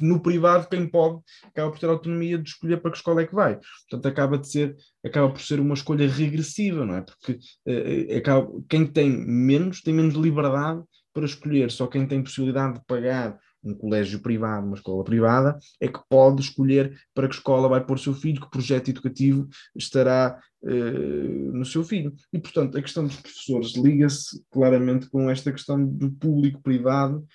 [0.00, 3.34] no privado quem pode acaba por ter autonomia de escolher para que escola é que
[3.34, 3.58] vai.
[3.88, 7.02] Portanto, acaba de ser, acaba por ser uma escolha regressiva, não é?
[7.02, 7.32] Porque
[7.66, 11.70] uh, acaba, quem tem menos tem menos liberdade para escolher.
[11.70, 16.40] Só quem tem possibilidade de pagar um colégio privado, uma escola privada, é que pode
[16.40, 21.64] escolher para que escola vai pôr o seu filho, que projeto educativo estará uh, no
[21.64, 22.14] seu filho.
[22.32, 27.26] E, portanto, a questão dos professores liga-se claramente com esta questão do público-privado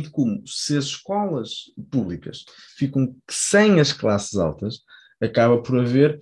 [0.00, 2.44] de como, se as escolas públicas
[2.76, 4.80] ficam sem as classes altas,
[5.20, 6.18] acaba por haver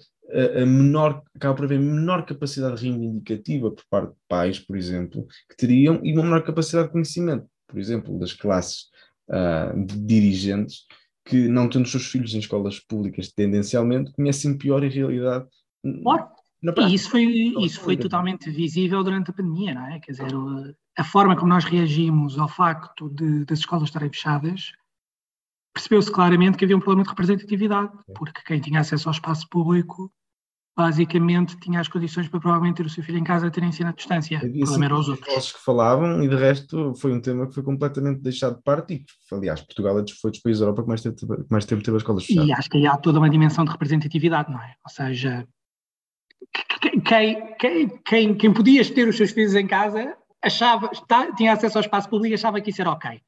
[0.62, 5.56] a menor, acaba por haver menor capacidade reivindicativa por parte de pais, por exemplo, que
[5.56, 8.86] teriam, e uma menor capacidade de conhecimento, por exemplo, das classes
[9.28, 10.86] uh, de dirigentes,
[11.24, 15.46] que não tendo os seus filhos em escolas públicas tendencialmente, conhecem pior a realidade.
[16.02, 16.28] Claro.
[16.88, 17.24] E isso foi,
[17.60, 20.00] isso foi totalmente visível durante a pandemia, não é?
[20.00, 20.32] Quer dizer,
[20.96, 24.72] a forma como nós reagimos ao facto de, das escolas estarem fechadas
[25.74, 30.10] percebeu-se claramente que havia um problema de representatividade, porque quem tinha acesso ao espaço público
[30.76, 33.90] basicamente tinha as condições para provavelmente ter o seu filho em casa a ter ensino
[33.90, 35.52] à distância, havia problema os outros.
[35.52, 39.04] que falavam e de resto foi um tema que foi completamente deixado de parte e
[39.34, 41.16] aliás Portugal é foi dos países da Europa que mais, teve,
[41.48, 42.48] mais tempo teve as escolas fechadas.
[42.48, 44.74] E acho que aí há toda uma dimensão de representatividade, não é?
[44.84, 45.46] Ou seja,
[46.82, 50.90] quem, quem, quem, quem podia ter os seus filhos em casa achava,
[51.36, 53.20] tinha acesso ao espaço público achava que isso era ok.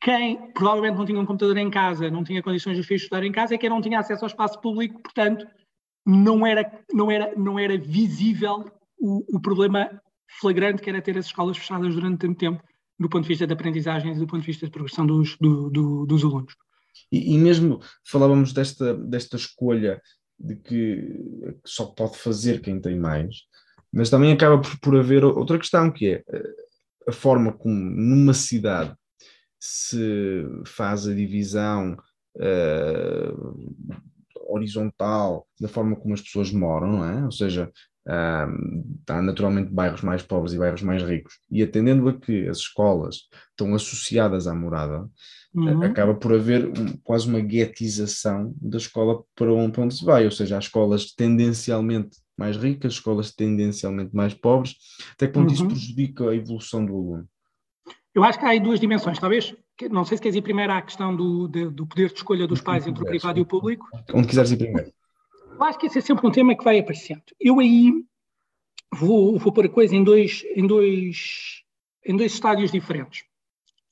[0.00, 3.32] Quem provavelmente não tinha um computador em casa, não tinha condições de filhos estudar em
[3.32, 5.46] casa, é quem não tinha acesso ao espaço público, portanto,
[6.04, 8.64] não era, não era, não era visível
[8.98, 10.00] o, o problema
[10.40, 12.62] flagrante que era ter as escolas fechadas durante tanto tempo,
[12.98, 15.70] do ponto de vista de aprendizagens e do ponto de vista de progressão dos, do,
[15.70, 16.54] do, dos alunos.
[17.10, 20.00] E, e, mesmo falávamos desta, desta escolha
[20.38, 20.96] de que,
[21.62, 23.42] que, só pode fazer quem tem mais,
[23.92, 26.54] mas também acaba por, por haver outra questão que é eh,
[27.08, 28.94] a forma como numa cidade
[29.58, 31.96] se faz a divisão
[32.36, 33.92] uh,
[34.48, 37.24] horizontal da forma como as pessoas moram, não é?
[37.24, 37.70] Ou seja,
[38.06, 43.28] há naturalmente bairros mais pobres e bairros mais ricos, e atendendo a que as escolas
[43.50, 45.08] estão associadas à morada,
[45.54, 45.82] uhum.
[45.82, 50.24] acaba por haver um, quase uma guetização da escola para onde, para onde se vai,
[50.24, 54.76] ou seja, há escolas tendencialmente mais ricas, escolas tendencialmente mais pobres,
[55.12, 55.54] até que ponto uhum.
[55.54, 57.28] isso prejudica a evolução do aluno?
[58.14, 59.54] Eu acho que há aí duas dimensões, talvez.
[59.90, 62.60] Não sei se queres ir primeiro à questão do, de, do poder de escolha dos
[62.60, 63.86] pais entre o privado e o público.
[64.12, 64.92] Onde quiseres ir primeiro.
[65.50, 67.22] Eu acho que esse é sempre um tema que vai aparecendo.
[67.40, 67.90] Eu aí
[68.92, 71.62] vou, vou pôr a coisa em dois, em dois,
[72.04, 73.24] em dois estádios diferentes.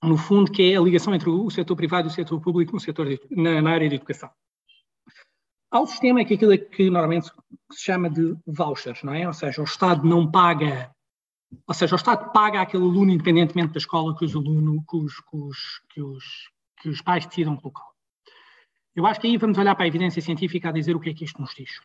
[0.02, 2.80] No fundo, que é a ligação entre o setor privado e o setor público no
[2.80, 4.30] setor de, na, na, área de educação.
[5.70, 7.30] Há um sistema que é aquilo que normalmente
[7.72, 9.26] se chama de vouchers, não é?
[9.26, 10.90] Ou seja, o Estado não paga,
[11.66, 15.20] ou seja, o Estado paga aquele aluno independentemente da escola que os alunos, que os,
[15.20, 15.58] que os,
[15.90, 16.24] que os,
[16.82, 17.84] que os pais decidam colocá
[18.96, 21.14] Eu acho que aí vamos olhar para a evidência científica a dizer o que é
[21.14, 21.80] que isto nos diz.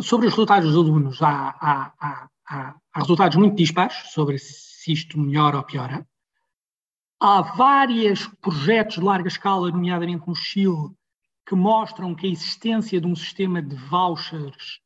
[0.00, 5.18] Sobre os resultados dos alunos, há, há, há, há, resultados muito dispares sobre se isto
[5.18, 6.06] melhora ou piora.
[7.24, 10.90] Há vários projetos de larga escala, nomeadamente no Chile,
[11.46, 14.80] que mostram que a existência de um sistema de vouchers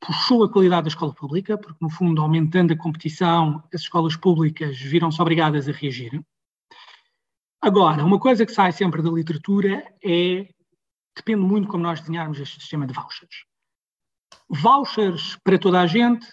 [0.00, 4.80] puxou a qualidade da escola pública, porque, no fundo, aumentando a competição, as escolas públicas
[4.80, 6.24] viram-se obrigadas a reagir.
[7.60, 10.48] Agora, uma coisa que sai sempre da literatura é,
[11.14, 13.44] depende muito como nós desenharmos este sistema de vouchers.
[14.48, 16.26] Vouchers para toda a gente,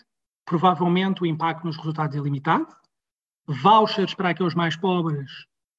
[0.45, 2.74] provavelmente o impacto nos resultados é limitado,
[3.48, 5.30] vouchers para aqueles mais pobres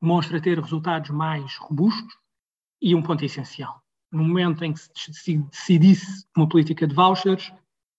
[0.01, 2.15] mostra ter resultados mais robustos
[2.81, 3.81] e um ponto essencial.
[4.11, 7.53] No momento em que se decidisse uma política de vouchers,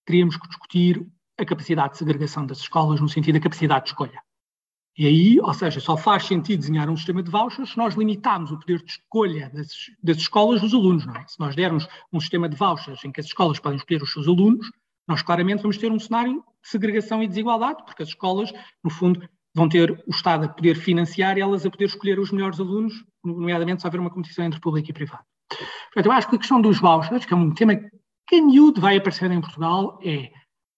[0.06, 1.08] teríamos que discutir
[1.40, 4.22] a capacidade de segregação das escolas no sentido da capacidade de escolha.
[4.96, 8.52] E aí, ou seja, só faz sentido desenhar um sistema de vouchers se nós limitarmos
[8.52, 11.26] o poder de escolha das, das escolas dos alunos, é?
[11.28, 14.28] Se nós dermos um sistema de vouchers em que as escolas podem escolher os seus
[14.28, 14.70] alunos,
[15.08, 18.54] nós claramente vamos ter um cenário de segregação e desigualdade, porque as escolas,
[18.84, 22.32] no fundo, vão ter o Estado a poder financiar e elas a poder escolher os
[22.32, 22.94] melhores alunos,
[23.24, 25.24] nomeadamente se houver uma competição entre público e privado.
[25.50, 27.76] Portanto, eu acho que a questão dos vouchers, que é um tema
[28.28, 30.32] que a miúdo vai aparecer em Portugal, é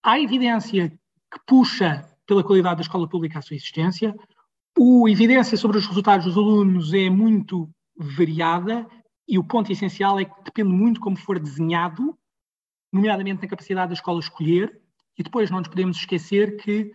[0.03, 4.13] a evidência que puxa pela qualidade da escola pública à sua existência,
[4.77, 8.85] a evidência sobre os resultados dos alunos é muito variada
[9.27, 12.15] e o ponto essencial é que depende muito como for desenhado,
[12.91, 14.81] nomeadamente na capacidade da escola escolher,
[15.17, 16.91] e depois não nos podemos esquecer que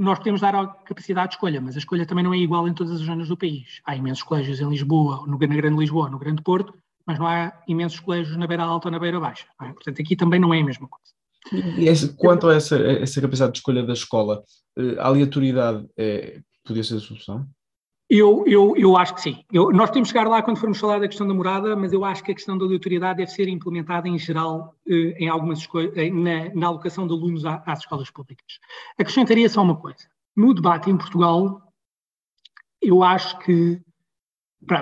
[0.00, 2.72] nós podemos dar a capacidade de escolha, mas a escolha também não é igual em
[2.72, 3.82] todas as zonas do país.
[3.84, 6.74] Há imensos colégios em Lisboa, no, na Grande Lisboa, no Grande Porto,
[7.06, 9.44] mas não há imensos colégios na beira alta ou na beira baixa.
[9.60, 9.66] É?
[9.72, 11.12] Portanto, aqui também não é a mesma coisa.
[11.78, 14.42] E esse, quanto a essa, essa, capacidade de escolha da escola,
[14.78, 17.46] eh, a aleatoriedade é, podia ser a solução?
[18.12, 19.44] Eu, eu, eu acho que sim.
[19.52, 22.24] Eu, nós que chegar lá quando formos falar da questão da morada, mas eu acho
[22.24, 25.64] que a questão da aleatoriedade deve ser implementada em geral eh, em algumas
[26.12, 28.58] na, na, alocação de alunos às escolas públicas.
[28.98, 30.08] Acrescentaria só uma coisa.
[30.36, 31.62] No debate em Portugal,
[32.82, 33.80] eu acho que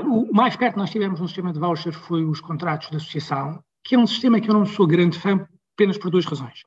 [0.06, 3.62] o mais perto que nós tivemos no sistema de voucher foi os contratos de associação,
[3.84, 6.62] que é um sistema que eu não sou grande fã apenas por duas razões.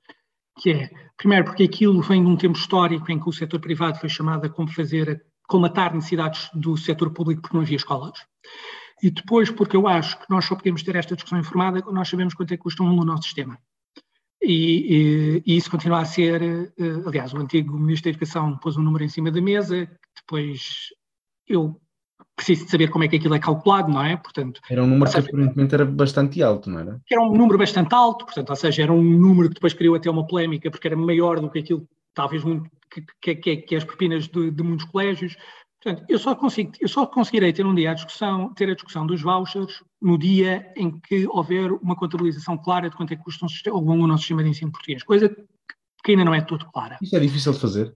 [0.60, 4.00] Que é, primeiro, porque aquilo vem de um tempo histórico em que o setor privado
[4.00, 8.18] foi chamado a como fazer colmatar necessidades do setor público porque não havia escolas.
[9.04, 12.08] E depois, porque eu acho que nós só podemos ter esta discussão informada quando nós
[12.08, 13.60] sabemos quanto é que custa um no nosso sistema.
[14.42, 16.42] E, e, e, isso continua a ser,
[16.80, 20.88] uh, aliás, o antigo Ministro da Educação pôs um número em cima da mesa, depois
[21.48, 21.80] eu
[22.36, 24.16] preciso de saber como é que aquilo é calculado, não é?
[24.16, 27.02] Portanto, era um número seja, que aparentemente era bastante alto, não era?
[27.12, 30.10] Era um número bastante alto, portanto, ou seja, era um número que depois criou até
[30.10, 34.28] uma polémica, porque era maior do que aquilo, talvez muito que, que, que, as propinas
[34.28, 35.38] de, de, muitos colégios.
[35.82, 39.08] Portanto, eu só, consigo, eu só conseguirei ter um dia a discussão, ter a discussão
[39.08, 43.46] dos vouchers no dia em que houver uma contabilização clara de quanto é que custa
[43.74, 45.30] um o nosso sistema de ensino português, coisa
[46.04, 46.98] que ainda não é tudo clara.
[47.02, 47.96] Isso é difícil de fazer?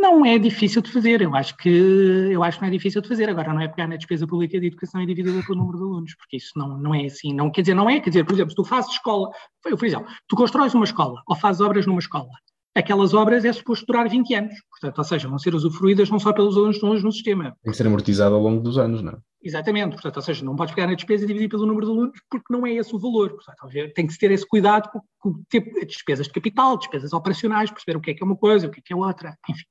[0.00, 3.08] Não é difícil de fazer, eu acho que eu acho que não é difícil de
[3.08, 3.28] fazer.
[3.28, 6.14] Agora não é pegar na despesa pública de educação e dividida pelo número de alunos,
[6.16, 7.32] porque isso não, não é assim.
[7.34, 9.30] Não quer dizer, não é, quer dizer, por exemplo, se tu fazes escola,
[9.62, 12.30] por exemplo, tu constróis uma escola ou fazes obras numa escola
[12.74, 14.54] aquelas obras é suposto durar 20 anos.
[14.70, 17.56] Portanto, ou seja, vão ser usufruídas não só pelos alunos que estão no sistema.
[17.62, 19.18] Tem que ser amortizado ao longo dos anos, não é?
[19.42, 19.92] Exatamente.
[19.92, 22.52] Portanto, ou seja, não podes pegar na despesa e dividir pelo número de alunos porque
[22.52, 23.30] não é esse o valor.
[23.30, 25.42] Portanto, tem que se ter esse cuidado com, com
[25.86, 28.80] despesas de capital, despesas operacionais, perceber o que é que é uma coisa, o que
[28.80, 29.64] é que é outra, enfim.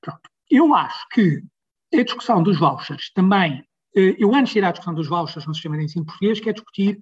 [0.00, 0.20] Pronto.
[0.50, 1.42] Eu acho que
[1.94, 3.62] a discussão dos vouchers também,
[3.96, 6.54] eh, eu antes de ir à discussão dos vouchers no sistema de ensino português, quero
[6.54, 6.98] discutir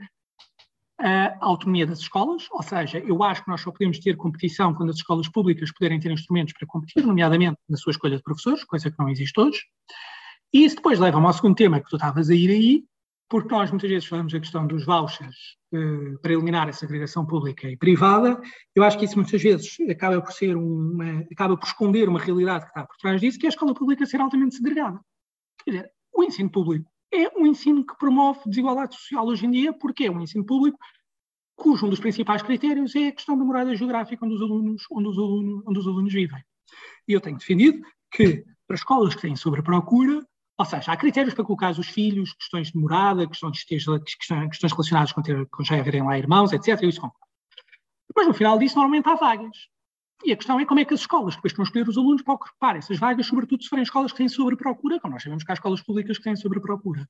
[0.99, 4.91] a autonomia das escolas, ou seja, eu acho que nós só podemos ter competição quando
[4.91, 8.91] as escolas públicas puderem ter instrumentos para competir, nomeadamente na sua escolha de professores, coisa
[8.91, 9.61] que não existe hoje.
[10.53, 12.85] E isso depois leva-me ao segundo tema que tu estavas a ir aí,
[13.29, 15.37] porque nós muitas vezes falamos da questão dos vouchers
[15.75, 18.41] eh, para eliminar a segregação pública e privada.
[18.75, 22.65] Eu acho que isso muitas vezes acaba por ser uma, acaba por esconder uma realidade
[22.65, 25.01] que está por trás disso, que é a escola pública ser altamente segregada.
[25.65, 29.73] Quer dizer, o ensino público é um ensino que promove desigualdade social hoje em dia,
[29.73, 30.79] porque é um ensino público
[31.57, 35.09] cujo um dos principais critérios é a questão da morada geográfica onde os alunos, onde
[35.09, 36.45] os alunos, onde os alunos vivem.
[37.09, 37.81] E eu tenho defendido
[38.11, 40.25] que para escolas que têm sobre procura,
[40.59, 45.23] ou seja, há critérios para colocar os filhos, questões de morada, questões, questões relacionadas com,
[45.23, 46.83] ter, com já haverem lá irmãos, etc.
[46.83, 47.27] Isso concordo.
[48.09, 49.57] Depois, no final disso, normalmente há vagas.
[50.25, 52.23] E a questão é como é que as escolas depois estão a escolher os alunos
[52.23, 55.51] para ocupar essas vagas, sobretudo se forem escolas que têm sobre-procura, como nós sabemos que
[55.51, 57.07] há escolas públicas que têm sobre-procura.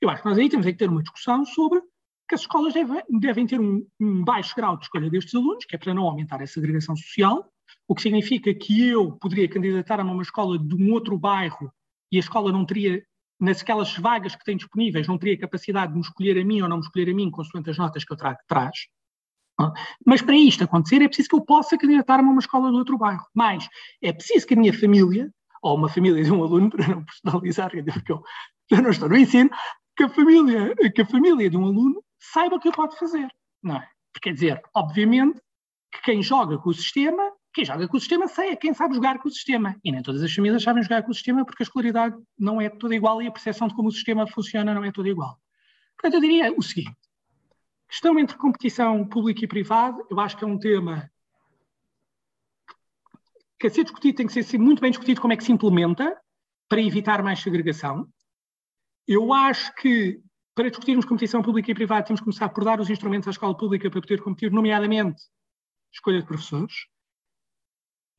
[0.00, 1.80] Eu acho que nós aí temos que ter uma discussão sobre
[2.28, 5.76] que as escolas devem, devem ter um, um, baixo grau de escolha destes alunos, que
[5.76, 7.50] é para não aumentar a segregação social,
[7.86, 11.72] o que significa que eu poderia candidatar a uma escola de um outro bairro
[12.10, 13.04] e a escola não teria,
[13.38, 16.78] nasquelas vagas que tem disponíveis, não teria capacidade de me escolher a mim ou não
[16.78, 18.86] me escolher a mim, consoante as notas que eu trago de trás.
[20.04, 22.98] Mas para isto acontecer é preciso que eu possa candidatar-me a uma escola do outro
[22.98, 23.24] bairro.
[23.34, 23.68] Mas
[24.02, 25.32] é preciso que a minha família,
[25.62, 28.22] ou uma família de um aluno, para não personalizar, porque eu,
[28.82, 29.50] não estou no ensino,
[29.96, 33.28] que a família, que a família de um aluno saiba o que eu pode fazer.
[33.62, 33.88] Não é?
[34.12, 35.40] Porque, quer dizer, obviamente,
[35.92, 38.94] que quem joga com o sistema, quem joga com o sistema sei, é quem sabe
[38.94, 39.76] jogar com o sistema.
[39.84, 42.68] E nem todas as famílias sabem jogar com o sistema porque a escolaridade não é
[42.68, 45.38] toda igual e a percepção de como o sistema funciona não é toda igual.
[45.96, 46.96] Portanto, eu diria o seguinte:
[47.88, 51.10] Questão entre competição pública e privada, eu acho que é um tema
[53.58, 56.18] que a ser discutido tem que ser muito bem discutido como é que se implementa
[56.68, 58.08] para evitar mais segregação.
[59.06, 60.20] Eu acho que
[60.54, 63.56] para discutirmos competição pública e privada temos que começar por dar os instrumentos à escola
[63.56, 65.22] pública para poder competir, nomeadamente
[65.92, 66.74] escolha de professores.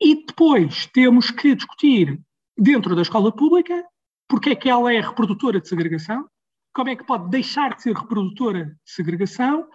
[0.01, 2.21] E depois temos que discutir
[2.57, 3.85] dentro da escola pública
[4.27, 6.29] porque é que ela é reprodutora de segregação
[6.75, 9.67] como é que pode deixar de ser reprodutora de segregação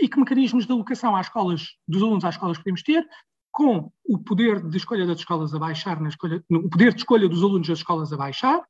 [0.00, 3.04] e que mecanismos de alocação às escolas, dos alunos às escolas podemos ter,
[3.50, 7.28] com o poder de escolha das escolas a baixar, na escolha, o poder de escolha
[7.28, 8.62] dos alunos das escolas a baixar,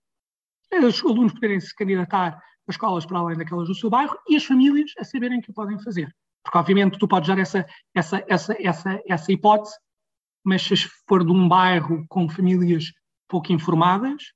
[0.73, 4.45] os alunos poderem se candidatar a escolas para além daquelas do seu bairro e as
[4.45, 6.15] famílias a saberem que o podem fazer.
[6.43, 9.75] Porque, obviamente, tu podes dar essa, essa, essa, essa, essa hipótese,
[10.45, 10.77] mas se
[11.09, 12.93] for de um bairro com famílias
[13.29, 14.33] pouco informadas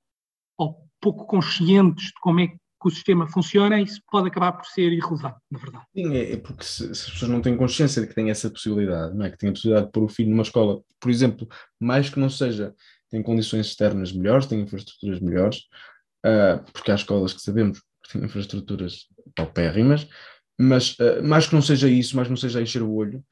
[0.59, 4.93] ou pouco conscientes de como é que o sistema funciona, isso pode acabar por ser
[4.93, 5.85] irrelevante, na verdade.
[5.95, 8.51] Sim, é, é porque se, se, as pessoas não têm consciência de que têm essa
[8.51, 9.31] possibilidade, não é?
[9.31, 12.31] Que têm a possibilidade de pôr o filho numa escola, por exemplo, mais que não
[12.31, 12.75] seja,
[13.11, 15.59] tem condições externas melhores, tem infraestruturas melhores,
[16.25, 20.09] uh, porque há escolas que sabemos que têm infraestruturas paupérrimas,
[20.59, 23.23] mas uh, mais que não seja isso, mais que não seja encher o olho,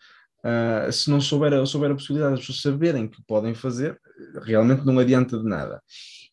[0.48, 3.98] uh, se não souber, souber a possibilidade das pessoas saberem que podem fazer,
[4.42, 5.82] realmente não adianta de nada.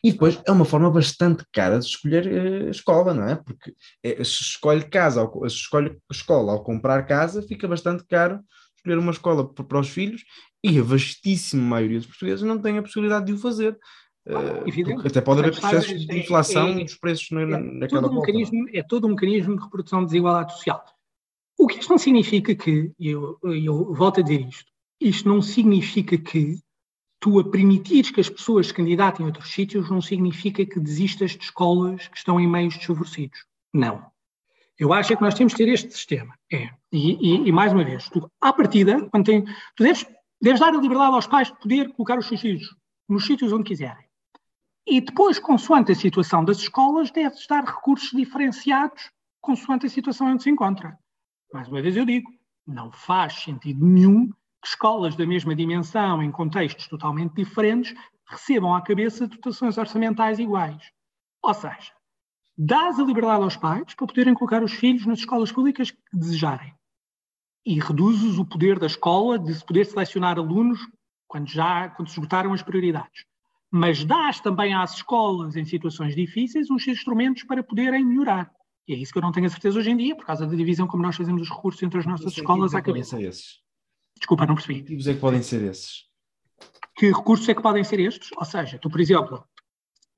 [0.04, 3.36] E depois é uma forma bastante cara de escolher uh, escola, não é?
[3.36, 8.40] Porque é, se escolhe casa, se escolhe escola ao comprar casa, fica bastante caro
[8.86, 10.24] escolher uma escola para os filhos
[10.64, 13.78] e a vastíssima maioria dos portugueses não tem a possibilidade de o fazer.
[14.28, 18.14] Uh, até pode haver processos de inflação é, é, dos preços na, é, naquela todo
[18.14, 20.84] um mecanismo, É todo um mecanismo de reprodução de desigualdade social.
[21.58, 25.42] O que isto não significa que, e eu, eu volto a dizer isto, isto não
[25.42, 26.60] significa que
[27.20, 31.32] tu a permitires que as pessoas se candidatem a outros sítios não significa que desistas
[31.32, 33.40] de escolas que estão em meios desfavorecidos.
[33.74, 34.06] Não.
[34.78, 36.38] Eu acho que nós temos que ter este sistema.
[36.52, 36.70] É.
[36.92, 39.46] E, e, e mais uma vez, tu, à partida, quando tem,
[39.76, 40.06] tu deves,
[40.42, 42.76] deves dar a liberdade aos pais de poder colocar os seus filhos
[43.08, 44.06] nos sítios onde quiserem.
[44.86, 49.10] E depois, consoante a situação das escolas, deves dar recursos diferenciados
[49.42, 50.98] consoante a situação onde se encontra.
[51.56, 52.30] Mais uma vez eu digo,
[52.68, 57.96] não faz sentido nenhum que escolas da mesma dimensão, em contextos totalmente diferentes,
[58.28, 60.92] recebam à cabeça dotações orçamentais iguais.
[61.42, 61.94] Ou seja,
[62.58, 66.76] dás a liberdade aos pais para poderem colocar os filhos nas escolas públicas que desejarem.
[67.66, 70.86] E reduzes o poder da escola de se poder selecionar alunos
[71.26, 73.24] quando já quando se esgotaram as prioridades.
[73.72, 78.52] Mas dás também às escolas, em situações difíceis, uns instrumentos para poderem melhorar.
[78.88, 80.56] E é isso que eu não tenho a certeza hoje em dia, por causa da
[80.56, 83.20] divisão como nós fazemos os recursos entre as nossas escolas à cabeça.
[83.22, 83.60] Esses?
[84.18, 84.82] Desculpa, não percebi.
[84.82, 86.06] Que tipos é que podem ser esses?
[86.96, 88.30] Que recursos é que podem ser estes?
[88.38, 89.44] Ou seja, tu, por exemplo,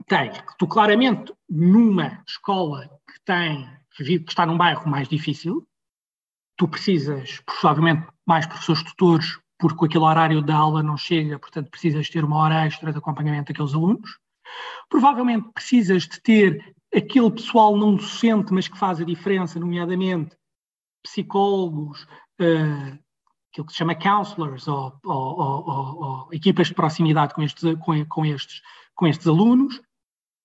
[0.06, 5.68] tens, tu claramente, numa escola que tem, que está num bairro mais difícil,
[6.58, 12.10] tu precisas, provavelmente, mais professores tutores, porque aquele horário da aula não chega, portanto, precisas
[12.10, 14.20] ter uma hora extra de acompanhamento daqueles alunos.
[14.90, 20.36] Provavelmente precisas de ter aquele pessoal não docente, mas que faz a diferença, nomeadamente
[21.04, 22.04] psicólogos,
[22.42, 23.00] uh,
[23.52, 28.06] aquilo que se chama counselors ou, ou, ou, ou equipas de proximidade com estes, com,
[28.06, 28.62] com, estes,
[28.96, 29.82] com estes alunos,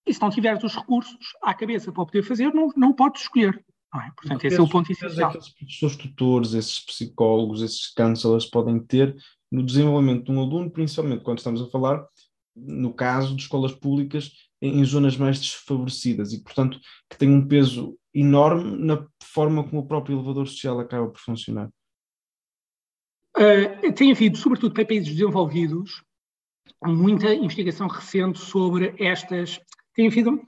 [0.07, 3.65] e se não tiveres os recursos à cabeça para poder fazer, não, não podes escolher.
[3.93, 4.11] Não é?
[4.17, 5.31] Portanto, esse é o ponto essencial.
[5.31, 9.15] Aqueles professores tutores, esses psicólogos, esses counselors podem ter
[9.51, 12.03] no desenvolvimento de um aluno, principalmente quando estamos a falar,
[12.57, 14.33] no caso de escolas públicas,
[14.63, 16.79] em zonas mais desfavorecidas e, portanto,
[17.11, 21.69] que tem um peso enorme na forma como o próprio elevador social acaba por funcionar.
[23.37, 26.05] Uh, tem havido, sobretudo para países desenvolvidos,
[26.85, 29.59] muita investigação recente sobre estas.
[29.95, 30.41] Tem havido,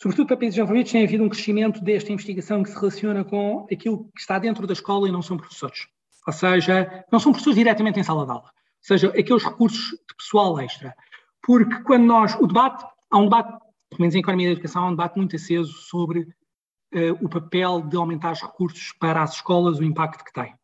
[0.00, 4.10] sobretudo para países desenvolvidos, tem havido um crescimento desta investigação que se relaciona com aquilo
[4.14, 5.86] que está dentro da escola e não são professores.
[6.26, 8.50] Ou seja, não são professores diretamente em sala de aula.
[8.80, 10.94] seja, aqueles recursos de pessoal extra.
[11.42, 13.50] Porque quando nós, o debate, há um debate,
[13.90, 17.82] pelo menos em economia da educação, há um debate muito aceso sobre uh, o papel
[17.82, 20.54] de aumentar os recursos para as escolas, o impacto que tem.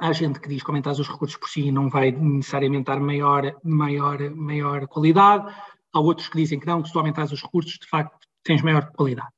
[0.00, 3.56] Há gente que diz que aumentar os recursos por si não vai necessariamente dar maior,
[3.62, 5.54] maior, maior qualidade.
[5.92, 8.60] Há outros que dizem que não, que se tu aumentares os recursos, de facto, tens
[8.60, 9.30] maior qualidade.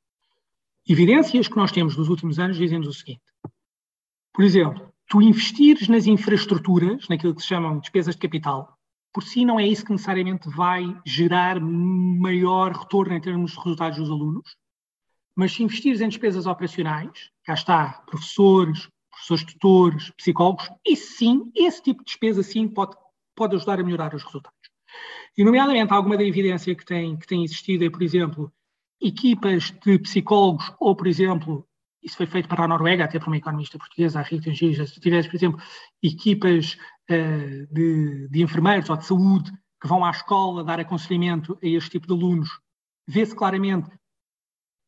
[0.89, 3.21] Evidências que nós temos nos últimos anos dizem-nos o seguinte.
[4.33, 8.76] Por exemplo, tu investires nas infraestruturas, naquilo que se chamam despesas de capital,
[9.17, 13.97] por si não é isso que necessariamente vai gerar maior retorno em termos de resultados
[13.97, 14.55] dos alunos,
[15.35, 21.81] mas se investires em despesas operacionais, cá está, professores, professores tutores, psicólogos, e sim, esse
[21.81, 22.95] tipo de despesa sim pode,
[23.35, 24.59] pode ajudar a melhorar os resultados.
[25.35, 28.53] E, nomeadamente, alguma da evidência que tem, que tem existido é, por exemplo,
[29.01, 31.67] equipas de psicólogos, ou, por exemplo,
[32.03, 34.99] isso foi feito para a Noruega, até por uma economista portuguesa, a Rita Giza, se
[34.99, 35.59] tivesse, por exemplo,
[36.03, 36.77] equipas
[37.09, 39.51] uh, de, de enfermeiros ou de saúde
[39.81, 42.49] que vão à escola dar aconselhamento a este tipo de alunos,
[43.07, 43.89] vê-se claramente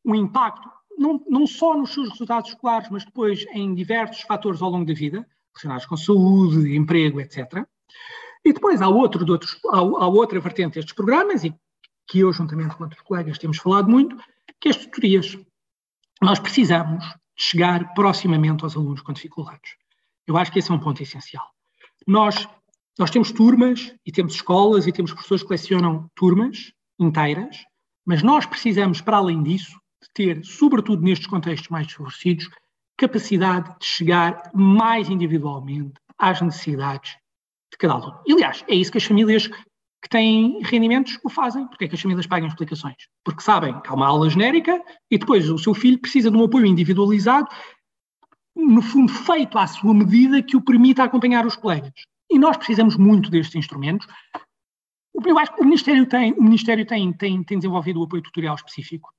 [0.04, 0.68] o impacto
[0.98, 4.92] não, não só nos seus resultados escolares, mas depois em diversos fatores ao longo da
[4.92, 7.64] vida, relacionados com saúde, emprego, etc.
[8.44, 11.54] E depois há, outro de outros, há, há outra vertente destes programas, e
[12.06, 14.16] que eu, juntamente com outros colegas, temos falado muito,
[14.60, 15.38] que é as tutorias.
[16.20, 17.04] Nós precisamos
[17.34, 19.76] chegar proximamente aos alunos com dificuldades.
[20.26, 21.48] Eu acho que esse é um ponto essencial.
[22.06, 22.48] Nós,
[22.98, 27.56] nós temos turmas e temos escolas e temos professores que lecionam turmas inteiras,
[28.04, 32.48] mas nós precisamos, para além disso, de ter, sobretudo nestes contextos mais desfavorecidos,
[32.96, 37.16] capacidade de chegar mais individualmente às necessidades
[37.72, 38.20] de cada aluno.
[38.28, 39.48] Aliás, é isso que as famílias
[40.02, 41.66] que têm rendimentos o fazem.
[41.68, 42.96] Porque é que as famílias pagam explicações?
[43.24, 44.80] Porque sabem que há uma aula genérica
[45.10, 47.48] e depois o seu filho precisa de um apoio individualizado,
[48.54, 51.92] no fundo feito à sua medida, que o permita acompanhar os colegas.
[52.30, 54.06] E nós precisamos muito destes instrumentos.
[55.24, 58.54] Eu acho que o Ministério tem, o Ministério tem, tem, tem desenvolvido o apoio tutorial
[58.54, 59.12] específico.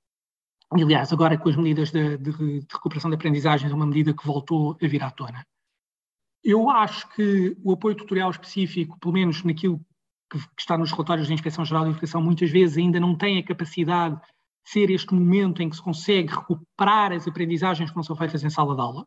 [0.71, 4.25] Aliás, agora com as medidas de, de, de recuperação de aprendizagens, é uma medida que
[4.25, 5.45] voltou a vir à tona.
[6.43, 9.79] Eu acho que o apoio tutorial específico, pelo menos naquilo
[10.31, 13.37] que, que está nos relatórios da Inspeção Geral de Educação, muitas vezes ainda não tem
[13.37, 18.03] a capacidade de ser este momento em que se consegue recuperar as aprendizagens que não
[18.03, 19.05] são feitas em sala de aula.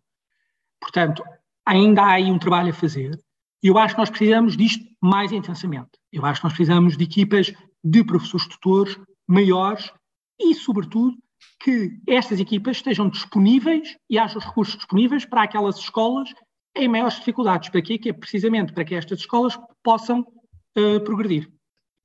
[0.85, 1.25] Portanto,
[1.65, 3.19] ainda há aí um trabalho a fazer.
[3.63, 5.93] E eu acho que nós precisamos disto mais intensamente.
[6.13, 9.91] Eu acho que nós precisamos de equipas de professores tutores maiores
[10.39, 11.17] e, sobretudo,
[11.59, 16.29] que estas equipas estejam disponíveis e haja os recursos disponíveis para aquelas escolas
[16.77, 17.71] em maiores dificuldades.
[17.71, 17.97] Para quê?
[17.97, 21.51] Que é precisamente para que estas escolas possam uh, progredir.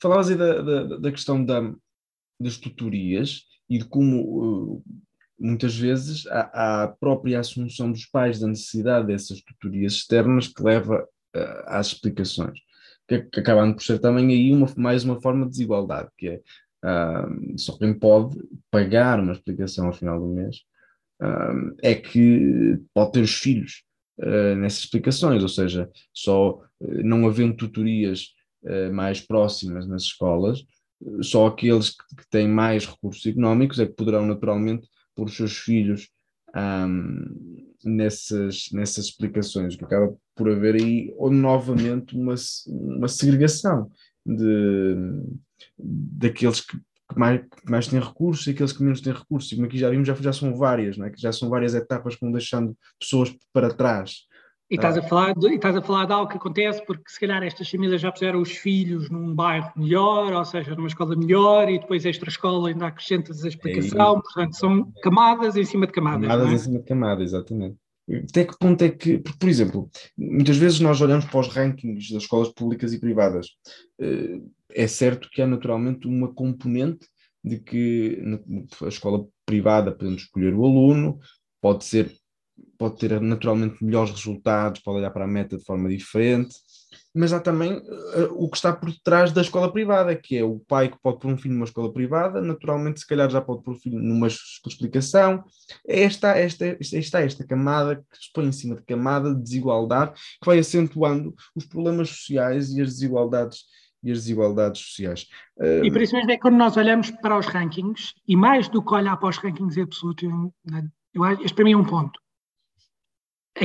[0.02, 1.74] Falavas aí da, da, da questão da,
[2.40, 4.84] das tutorias e de como uh,
[5.40, 11.64] muitas vezes a própria assunção dos pais da necessidade dessas tutorias externas que leva uh,
[11.66, 12.60] às explicações,
[13.08, 16.42] que, que acabam por ser também aí uma, mais uma forma de desigualdade, que é
[16.84, 18.38] uh, só quem pode
[18.70, 20.58] pagar uma explicação ao final do mês
[21.22, 23.84] uh, é que pode ter os filhos
[24.20, 28.34] uh, nessas explicações, ou seja, só não havendo tutorias
[28.94, 30.66] mais próximas nas escolas,
[31.22, 34.88] só aqueles que, que, têm mais recursos económicos é que poderão naturalmente
[35.26, 36.10] os seus filhos
[36.56, 42.36] um, nessas, nessas explicações, que acaba por haver aí novamente uma,
[42.68, 43.90] uma segregação
[44.26, 44.96] de,
[45.78, 49.52] daqueles que, que, mais, que mais têm recursos e aqueles que menos têm recursos.
[49.52, 51.10] E como aqui já vimos, já, já são várias, não é?
[51.10, 54.28] que já são várias etapas que vão deixando pessoas para trás.
[54.70, 57.42] E estás, a falar de, estás a falar de algo que acontece porque se calhar
[57.42, 61.80] estas famílias já puseram os filhos num bairro melhor, ou seja, numa escola melhor, e
[61.80, 66.28] depois esta escola ainda acrescentas a explicação, é portanto são camadas em cima de camadas.
[66.28, 66.54] Camadas é?
[66.54, 67.78] em cima de camadas, exatamente.
[68.30, 72.24] Até que ponto é que, por exemplo, muitas vezes nós olhamos para os rankings das
[72.24, 73.48] escolas públicas e privadas.
[74.00, 74.40] Eh,
[74.72, 77.08] é certo que há naturalmente uma componente
[77.44, 78.22] de que
[78.84, 81.20] a escola privada podemos escolher o aluno,
[81.62, 82.12] pode ser
[82.78, 86.56] pode ter naturalmente melhores resultados, pode olhar para a meta de forma diferente,
[87.14, 90.60] mas há também uh, o que está por trás da escola privada, que é o
[90.60, 93.72] pai que pode pôr um filho numa escola privada, naturalmente, se calhar já pode pôr
[93.72, 95.44] um filho numa explicação.
[95.88, 100.14] É esta, esta, esta, esta camada que se põe em cima de camada de desigualdade
[100.14, 103.64] que vai acentuando os problemas sociais e as desigualdades
[104.02, 105.28] e as desigualdades sociais.
[105.58, 108.70] Uh, e por isso mesmo é que quando nós olhamos para os rankings, e mais
[108.70, 112.18] do que olhar para os rankings absolutos, eu, este para mim é um ponto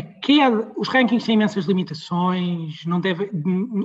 [0.03, 3.31] queda, os rankings têm imensas limitações, não deve,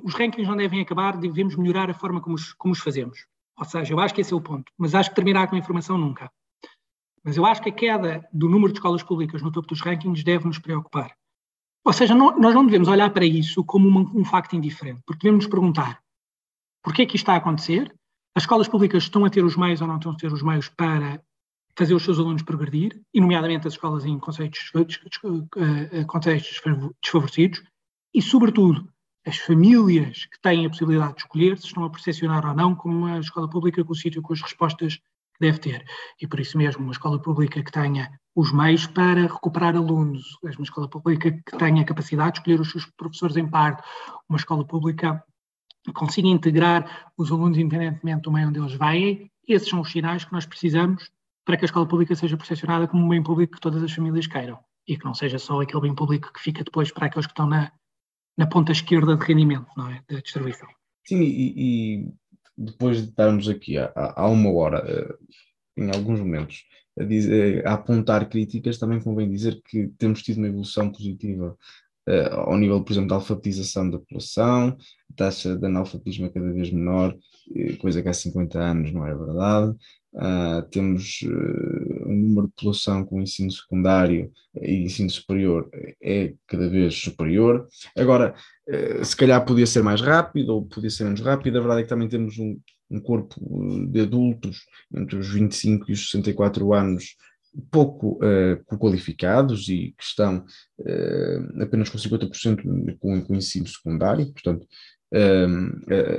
[0.04, 3.26] os rankings não devem acabar, devemos melhorar a forma como os, como os fazemos.
[3.58, 5.60] Ou seja, eu acho que esse é o ponto, mas acho que terminar com a
[5.60, 6.32] informação nunca.
[7.24, 10.24] Mas eu acho que a queda do número de escolas públicas no topo dos rankings
[10.24, 11.14] deve nos preocupar.
[11.86, 15.22] Ou seja, não, nós não devemos olhar para isso como uma, um facto indiferente, porque
[15.24, 16.02] devemos nos perguntar
[16.84, 17.94] porquê é que isto está a acontecer,
[18.36, 20.70] as escolas públicas estão a ter os meios ou não estão a ter os meios
[20.70, 21.22] para
[21.80, 24.70] fazer os seus alunos progredir, e nomeadamente as escolas em contextos,
[25.56, 26.62] eh, contextos
[27.02, 27.64] desfavorecidos,
[28.14, 28.92] e sobretudo
[29.26, 32.98] as famílias que têm a possibilidade de escolher se estão a percepcionar ou não como
[32.98, 35.86] uma escola pública com o sítio com as respostas que deve ter.
[36.22, 40.64] E por isso mesmo, uma escola pública que tenha os meios para recuperar alunos, uma
[40.64, 43.82] escola pública que tenha a capacidade de escolher os seus professores em parte,
[44.28, 45.24] uma escola pública
[45.86, 50.26] que consiga integrar os alunos independentemente do meio onde eles vêm, esses são os sinais
[50.26, 51.10] que nós precisamos
[51.50, 54.28] para que a escola pública seja percepcionada como um bem público que todas as famílias
[54.28, 57.32] queiram e que não seja só aquele bem público que fica depois para aqueles que
[57.32, 57.72] estão na,
[58.38, 60.00] na ponta esquerda de rendimento, não é?
[60.08, 60.68] Da distribuição.
[61.08, 62.14] Sim, e, e
[62.56, 65.16] depois de estarmos aqui há, há uma hora, eh,
[65.76, 66.66] em alguns momentos,
[67.00, 71.58] a, dizer, a, apontar críticas, também convém dizer que temos tido uma evolução positiva
[72.08, 74.78] uh, ao nível, por exemplo, da alfabetização da população,
[75.16, 77.18] taxa de analfabetismo é cada vez menor,
[77.56, 79.76] eh, coisa que há 50 anos não é verdade.
[80.12, 85.70] Uh, temos uh, um número de população com ensino secundário e ensino superior
[86.02, 87.68] é cada vez superior.
[87.96, 88.34] Agora,
[88.68, 91.84] uh, se calhar podia ser mais rápido ou podia ser menos rápido, a verdade é
[91.84, 93.40] que também temos um, um corpo
[93.88, 97.16] de adultos entre os 25 e os 64 anos
[97.72, 98.20] pouco
[98.78, 100.46] qualificados e que estão
[101.60, 104.68] apenas com 50% com, com ensino secundário, portanto,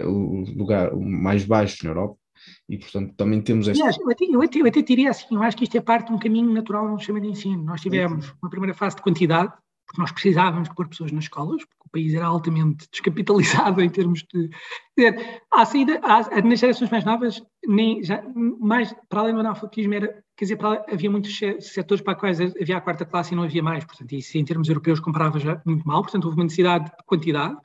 [0.05, 2.20] o lugar mais baixo na Europa
[2.69, 3.83] e, portanto, também temos esta.
[3.83, 6.09] Aliás, eu, até, eu, até, eu até diria assim: eu acho que isto é parte
[6.09, 7.63] de um caminho natural no sistema de ensino.
[7.65, 9.53] Nós tivemos uma primeira fase de quantidade,
[9.87, 13.91] porque nós precisávamos de pôr pessoas nas escolas, porque o país era altamente descapitalizado em
[13.91, 14.49] termos de.
[14.97, 19.41] Quer dizer, à saída, à, nas gerações mais novas, nem, já, mais, para além do
[19.41, 23.35] analfabetismo, era, quer dizer, para, havia muitos setores para os quais havia a quarta classe
[23.35, 26.37] e não havia mais, portanto, isso em termos europeus comparava já muito mal, portanto, houve
[26.37, 27.57] uma necessidade de quantidade.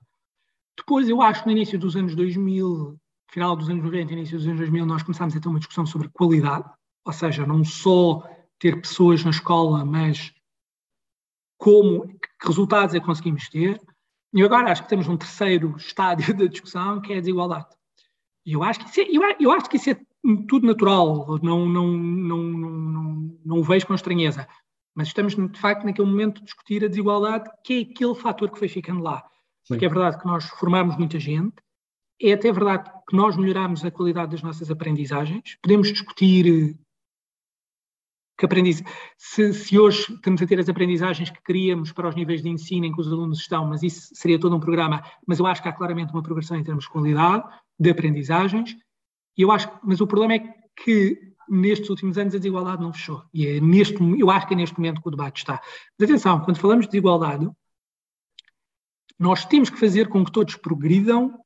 [0.77, 2.97] Depois, eu acho que no início dos anos 2000,
[3.31, 6.09] final dos anos 90, início dos anos 2000, nós começámos a ter uma discussão sobre
[6.09, 6.69] qualidade,
[7.03, 8.27] ou seja, não só
[8.59, 10.33] ter pessoas na escola, mas
[11.57, 13.81] como, que resultados é que conseguimos ter.
[14.33, 17.67] E agora acho que temos um terceiro estádio da discussão, que é a desigualdade.
[18.45, 19.99] E eu acho que isso é, eu, eu acho que isso é
[20.47, 24.47] tudo natural, não, não, não, não, não, não o vejo com estranheza.
[24.93, 28.59] Mas estamos, de facto, naquele momento de discutir a desigualdade, que é aquele fator que
[28.59, 29.23] foi ficando lá.
[29.67, 31.55] Porque é verdade que nós formamos muita gente,
[32.21, 35.57] é até verdade que nós melhoramos a qualidade das nossas aprendizagens.
[35.61, 36.85] Podemos discutir eh,
[38.37, 38.83] que aprendiz...
[39.17, 42.85] se, se, hoje estamos a ter as aprendizagens que queríamos para os níveis de ensino
[42.85, 45.03] em que os alunos estão, mas isso seria todo um programa.
[45.27, 47.43] Mas eu acho que há claramente uma progressão em termos de qualidade
[47.79, 48.75] de aprendizagens.
[49.37, 53.23] E eu acho, mas o problema é que nestes últimos anos a desigualdade não fechou.
[53.33, 55.61] E é neste, eu acho que é neste momento que o debate está.
[55.99, 57.49] Mas atenção, quando falamos de desigualdade,
[59.19, 61.39] nós temos que fazer com que todos progridam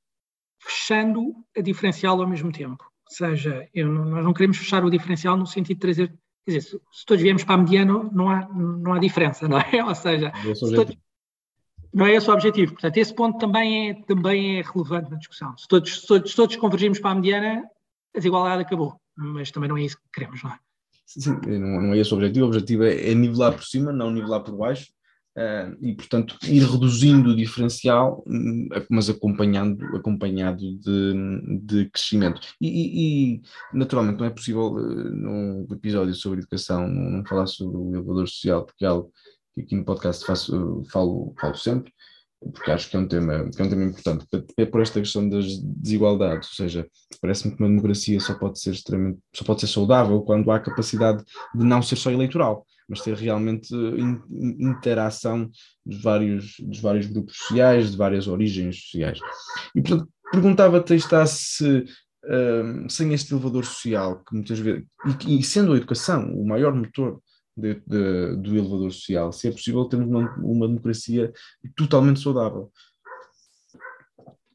[0.60, 2.84] fechando a diferencial ao mesmo tempo.
[2.84, 6.08] Ou seja, não, nós não queremos fechar o diferencial no sentido de trazer.
[6.46, 9.60] Quer dizer, se, se todos viemos para a mediana, não há, não há diferença, não
[9.60, 9.84] é?
[9.84, 10.96] Ou seja, é todos,
[11.94, 12.74] não é esse o objetivo.
[12.74, 15.58] Portanto, esse ponto também é, também é relevante na discussão.
[15.58, 17.64] Se todos, se todos, se todos convergimos para a mediana,
[18.14, 19.00] a desigualdade acabou.
[19.16, 20.60] Mas também não é isso que queremos, não é?
[21.06, 22.46] Sim, não, não é esse o objetivo.
[22.46, 24.92] O objetivo é, é nivelar por cima, não nivelar por baixo.
[25.40, 32.42] Uh, e, portanto, ir reduzindo o diferencial, hum, mas acompanhando, acompanhado de, de crescimento.
[32.60, 37.96] E, e, naturalmente, não é possível, uh, num episódio sobre educação, não, falar sobre o
[37.96, 39.14] elevador social, porque é algo
[39.56, 41.94] que aqui no podcast faço, falo, falo sempre,
[42.54, 44.26] porque acho que é um tema, que é um tema importante,
[44.58, 46.86] é por esta questão das desigualdades, ou seja,
[47.22, 51.24] parece-me que uma democracia só pode ser extremamente, só pode ser saudável quando há capacidade
[51.56, 53.74] de não ser só eleitoral mas ter realmente
[54.60, 55.50] interação
[55.86, 59.20] dos vários, dos vários grupos sociais, de várias origens sociais.
[59.76, 61.86] E, portanto, perguntava-te, está se
[62.26, 64.86] um, sem este elevador social, que muitas vezes,
[65.26, 67.22] e, e sendo a educação o maior motor
[67.56, 71.32] de, de, do elevador social, se é possível termos uma, uma democracia
[71.76, 72.72] totalmente saudável.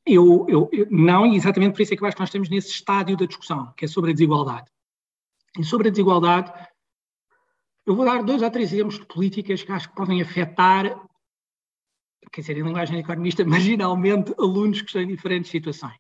[0.07, 2.51] Eu, eu, eu, não, e exatamente por isso é que eu acho que nós estamos
[2.51, 4.71] nesse estádio da discussão, que é sobre a desigualdade.
[5.59, 6.53] E sobre a desigualdade,
[7.87, 10.85] eu vou dar dois ou três exemplos de políticas que acho que podem afetar,
[12.33, 15.99] quer dizer, em linguagem economista, marginalmente alunos que estão em diferentes situações.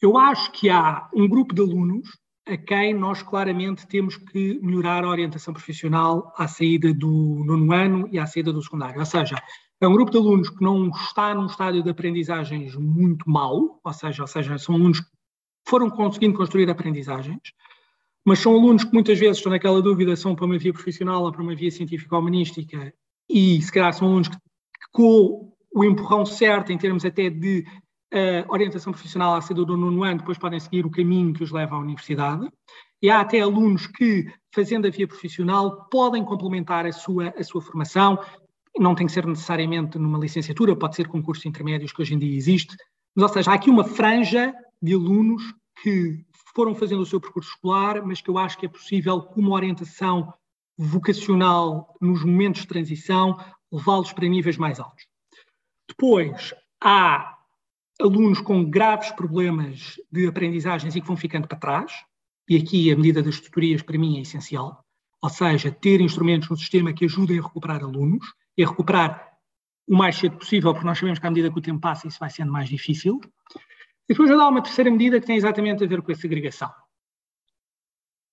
[0.00, 2.08] Eu acho que há um grupo de alunos
[2.46, 8.08] a quem nós claramente temos que melhorar a orientação profissional à saída do nono ano
[8.12, 9.00] e à saída do secundário.
[9.00, 9.34] Ou seja,
[9.80, 13.92] é um grupo de alunos que não está num estádio de aprendizagens muito mau, ou
[13.92, 15.06] seja, ou seja são alunos que
[15.68, 17.40] foram conseguindo construir aprendizagens,
[18.26, 21.30] mas são alunos que muitas vezes estão naquela dúvida, são para uma via profissional ou
[21.30, 22.92] para uma via científica ou humanística,
[23.30, 24.36] e se calhar são alunos que
[24.90, 27.64] com o empurrão certo em termos até de
[28.12, 31.52] uh, orientação profissional à saída do nono ano, depois podem seguir o caminho que os
[31.52, 32.48] leva à universidade.
[33.00, 37.60] E há até alunos que, fazendo a via profissional, podem complementar a sua, a sua
[37.60, 38.18] formação.
[38.76, 42.18] Não tem que ser necessariamente numa licenciatura, pode ser com cursos intermédios que hoje em
[42.18, 42.74] dia existe.
[43.14, 44.52] Mas, ou seja, há aqui uma franja
[44.82, 45.42] de alunos
[45.82, 46.24] que
[46.56, 49.54] foram fazendo o seu percurso escolar, mas que eu acho que é possível, com uma
[49.54, 50.32] orientação
[50.78, 53.38] vocacional nos momentos de transição,
[53.70, 55.06] levá-los para níveis mais altos.
[55.86, 57.36] Depois, há
[58.00, 61.92] alunos com graves problemas de aprendizagens e que vão ficando para trás,
[62.48, 64.82] e aqui a medida das tutorias para mim é essencial,
[65.22, 69.30] ou seja, ter instrumentos no sistema que ajudem a recuperar alunos e a recuperar
[69.86, 72.18] o mais cedo possível, porque nós sabemos que à medida que o tempo passa isso
[72.18, 73.20] vai sendo mais difícil.
[74.08, 76.72] E depois vou dar uma terceira medida que tem exatamente a ver com a segregação,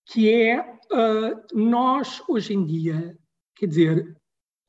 [0.06, 3.18] que é uh, nós, hoje em dia,
[3.56, 4.16] quer dizer,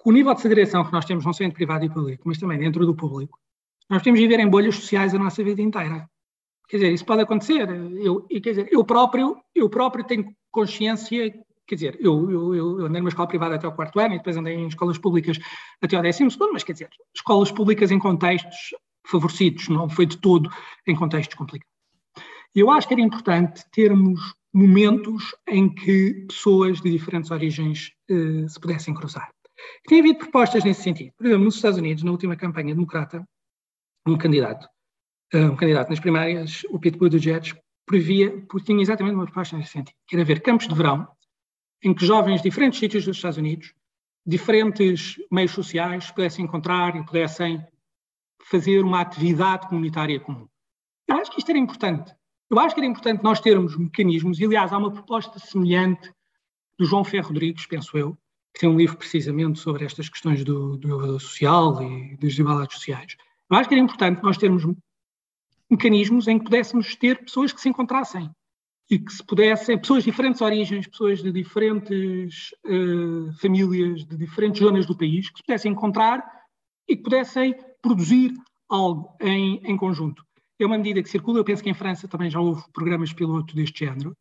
[0.04, 2.60] o nível de segregação que nós temos, não só entre privado e público, mas também
[2.60, 3.40] dentro do público,
[3.90, 6.10] nós temos de viver em bolhas sociais a nossa vida inteira.
[6.68, 7.70] Quer dizer, isso pode acontecer.
[7.70, 11.32] Eu, quer dizer, eu próprio, eu próprio tenho consciência,
[11.68, 14.38] quer dizer, eu, eu, eu andei numa escola privada até o quarto ano e depois
[14.38, 15.38] andei em escolas públicas
[15.82, 18.72] até ao décimo segundo, mas quer dizer, escolas públicas em contextos
[19.06, 20.50] favorecidos, não foi de todo
[20.88, 21.74] em contextos complicados.
[22.54, 24.20] Eu acho que era importante termos
[24.54, 29.30] momentos em que pessoas de diferentes origens eh, se pudessem cruzar.
[29.88, 31.12] Tem havido propostas nesse sentido.
[31.18, 33.28] Por exemplo, nos Estados Unidos, na última campanha democrata,
[34.08, 34.68] um candidato,
[35.34, 37.54] eh, um candidato nas primárias, o Pete Buttigieg,
[37.86, 41.08] previa, tinha exatamente uma proposta nesse sentido, que era haver campos de verão
[41.84, 43.74] em que jovens de diferentes sítios dos Estados Unidos,
[44.26, 47.64] diferentes meios sociais, pudessem encontrar e pudessem
[48.50, 50.48] fazer uma atividade comunitária comum.
[51.08, 52.14] Eu acho que isto era importante.
[52.50, 56.14] Eu acho que era importante nós termos mecanismos, e aliás há uma proposta semelhante
[56.78, 58.18] do João Ferro Rodrigues, penso eu,
[58.54, 63.16] que tem um livro precisamente sobre estas questões do, do social e das desigualdades sociais.
[63.50, 64.64] Eu acho que era importante nós termos
[65.70, 68.30] mecanismos em que pudéssemos ter pessoas que se encontrassem
[68.90, 74.62] e que se pudessem, pessoas de diferentes origens, pessoas de diferentes uh, famílias, de diferentes
[74.62, 76.24] zonas do país, que se pudessem encontrar
[76.88, 78.34] e que pudessem produzir
[78.68, 80.26] algo em, em conjunto
[80.60, 81.40] é uma medida que circula.
[81.40, 84.16] Eu penso que em França também já houve programas piloto deste género,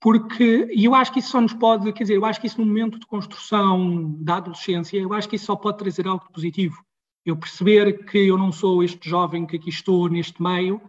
[0.00, 2.60] porque, e eu acho que isso só nos pode, quer dizer, eu acho que isso
[2.60, 6.82] no momento de construção da adolescência, eu acho que isso só pode trazer algo positivo.
[7.24, 10.80] Eu perceber que eu não sou este jovem que aqui estou neste meio,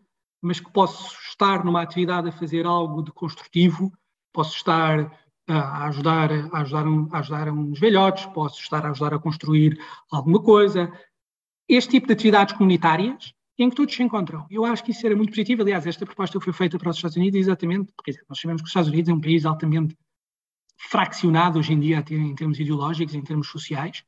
[0.41, 3.91] mas que posso estar numa atividade a fazer algo de construtivo,
[4.32, 5.11] posso estar
[5.47, 9.80] a ajudar, a ajudar, a ajudar uns velhotes, posso estar a ajudar a construir
[10.11, 10.91] alguma coisa.
[11.68, 14.45] Este tipo de atividades comunitárias em que todos se encontram.
[14.49, 15.63] Eu acho que isso era muito positivo.
[15.63, 18.70] Aliás, esta proposta foi feita para os Estados Unidos exatamente porque nós sabemos que os
[18.70, 19.97] Estados Unidos é um país altamente
[20.78, 24.03] fraccionado hoje em dia em termos ideológicos, em termos sociais,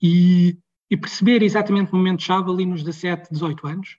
[0.00, 0.58] e,
[0.90, 3.98] e perceber exatamente no momento-chave ali nos 17, 18 anos,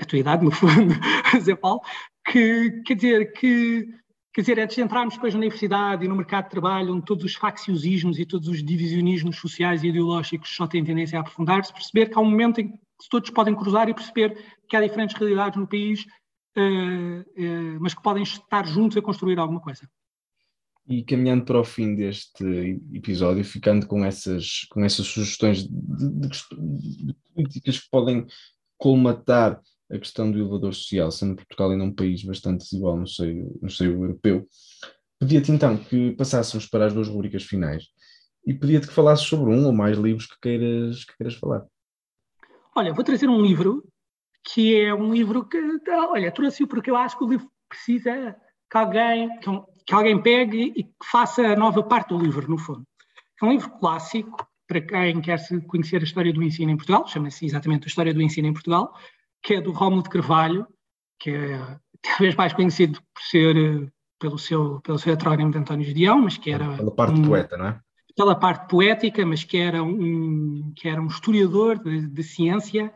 [0.00, 0.94] a tua idade, no fundo,
[1.40, 1.80] Zé Paulo,
[2.26, 3.88] que quer dizer que
[4.36, 7.24] Quer dizer, antes de entrarmos depois na universidade e no mercado de trabalho, onde todos
[7.24, 12.10] os facciosismos e todos os divisionismos sociais e ideológicos só têm tendência a aprofundar-se, perceber
[12.10, 14.36] que há um momento em que todos podem cruzar e perceber
[14.68, 16.04] que há diferentes realidades no país,
[16.54, 19.88] uh, uh, mas que podem estar juntos a construir alguma coisa.
[20.86, 26.28] E caminhando para o fim deste episódio, ficando com essas, com essas sugestões de, de,
[27.06, 28.26] de políticas que podem
[28.76, 33.58] colmatar a questão do elevador social, sendo Portugal ainda um país bastante desigual no seio,
[33.62, 34.46] no seio europeu,
[35.18, 37.84] pedia-te então que passássemos para as duas rubricas finais
[38.46, 41.64] e pedia-te que falasses sobre um ou mais livros que queiras, que queiras falar.
[42.74, 43.84] Olha, vou trazer um livro
[44.52, 45.58] que é um livro que,
[45.90, 48.36] olha, trouxe-o porque eu acho que o livro precisa
[48.70, 52.84] que alguém, que alguém pegue e que faça a nova parte do livro, no fundo.
[53.42, 54.36] É um livro clássico
[54.66, 58.20] para quem quer conhecer a história do ensino em Portugal, chama-se exatamente a História do
[58.20, 58.92] Ensino em Portugal,
[59.46, 60.66] que é do Rómulo de Carvalho,
[61.20, 66.22] que é talvez mais conhecido por ser pelo seu, pelo seu heterónimo de António Gedeão,
[66.22, 66.76] mas que era...
[66.76, 67.80] Pela parte um, poeta, não é?
[68.16, 72.92] pela parte poética, mas que era um, que era um historiador de, de, ciência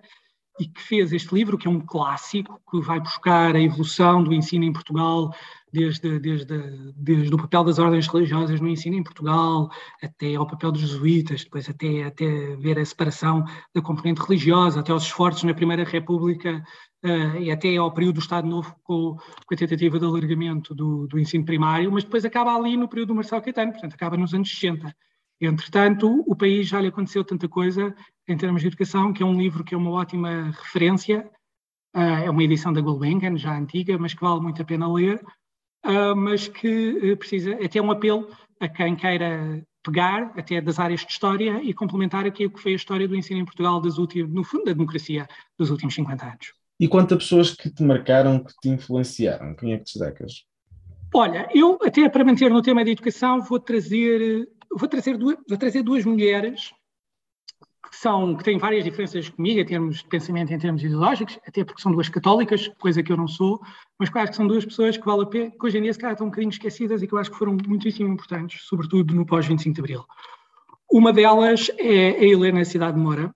[0.58, 4.32] e que fez este livro, que é um clássico, que vai buscar a evolução do
[4.32, 5.32] ensino em Portugal,
[5.72, 9.70] desde, desde, desde o papel das ordens religiosas no ensino em Portugal,
[10.02, 13.44] até ao papel dos jesuítas, depois até, até ver a separação
[13.74, 16.62] da componente religiosa, até aos esforços na Primeira República
[17.04, 19.16] uh, e até ao período do Estado Novo com,
[19.46, 23.08] com a tentativa de alargamento do, do ensino primário, mas depois acaba ali no período
[23.08, 24.94] do Marcelo Caetano, portanto acaba nos anos 60.
[25.40, 27.94] Entretanto, o país já lhe aconteceu tanta coisa
[28.28, 31.30] em termos de educação, que é um livro que é uma ótima referência,
[31.96, 35.20] uh, é uma edição da Gulbenkian, já antiga, mas que vale muito a pena ler,
[35.84, 38.28] uh, mas que uh, precisa, até um apelo
[38.58, 42.72] a quem queira pegar até das áreas de história e complementar aqui o que foi
[42.72, 45.26] a história do ensino em Portugal, das últimas, no fundo, da democracia
[45.58, 46.52] dos últimos 50 anos.
[46.78, 49.54] E quantas pessoas que te marcaram, que te influenciaram?
[49.54, 50.44] Quem é que destacas?
[51.12, 55.58] Olha, eu até para manter no tema da educação vou trazer, vou trazer, duas, vou
[55.58, 56.72] trazer duas mulheres
[57.90, 61.64] que, são, que têm várias diferenças comigo em termos de pensamento, em termos ideológicos, até
[61.64, 63.60] porque são duas católicas, coisa que eu não sou,
[63.98, 65.92] mas que acho que são duas pessoas que vale a pena, que hoje em dia
[65.92, 69.12] se calhar estão um bocadinho esquecidas e que eu acho que foram muitíssimo importantes, sobretudo
[69.12, 70.04] no pós-25 de Abril.
[70.90, 73.34] Uma delas é a Helena Cidade de Moura,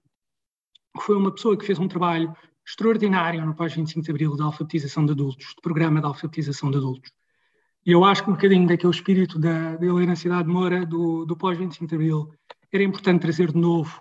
[0.97, 2.33] que foi uma pessoa que fez um trabalho
[2.65, 7.11] extraordinário no pós-25 de Abril da alfabetização de adultos, do programa de alfabetização de adultos.
[7.85, 11.27] E eu acho que um bocadinho daquele espírito da, da Helena Cidade de Moura, do,
[11.27, 12.33] do pós-25 de Abril,
[12.73, 14.01] era importante trazer de novo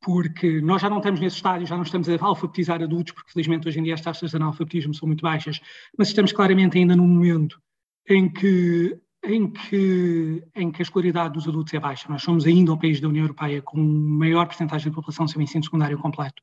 [0.00, 3.68] porque nós já não estamos nesse estádio, já não estamos a alfabetizar adultos, porque felizmente
[3.68, 5.60] hoje em dia as taxas de analfabetismo são muito baixas,
[5.96, 7.60] mas estamos claramente ainda num momento
[8.08, 12.08] em que, em que, em que a escolaridade dos adultos é baixa.
[12.08, 15.64] Nós somos ainda o país da União Europeia com maior porcentagem da população sem ensino
[15.64, 16.42] secundário completo.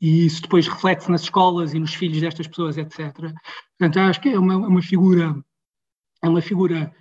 [0.00, 3.12] E isso depois reflete-se nas escolas e nos filhos destas pessoas, etc.
[3.78, 5.40] Portanto, acho que é uma, uma figura,
[6.20, 6.92] é uma figura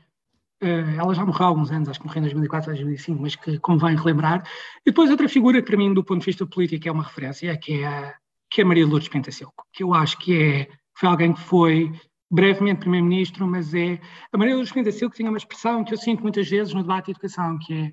[0.61, 3.95] ela já morreu há alguns anos, acho que morreu em 2004, 2005, mas que convém
[3.95, 4.43] relembrar.
[4.85, 7.57] E depois outra figura que para mim, do ponto de vista político, é uma referência,
[7.57, 8.13] que é a,
[8.49, 11.91] que é a Maria Lourdes Pentacilco, que eu acho que é, foi alguém que foi
[12.29, 13.99] brevemente Primeiro-Ministro, mas é...
[14.31, 17.11] A Maria Lourdes Pentacilco tinha uma expressão que eu sinto muitas vezes no debate de
[17.11, 17.91] educação, que é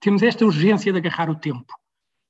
[0.00, 1.72] temos esta urgência de agarrar o tempo.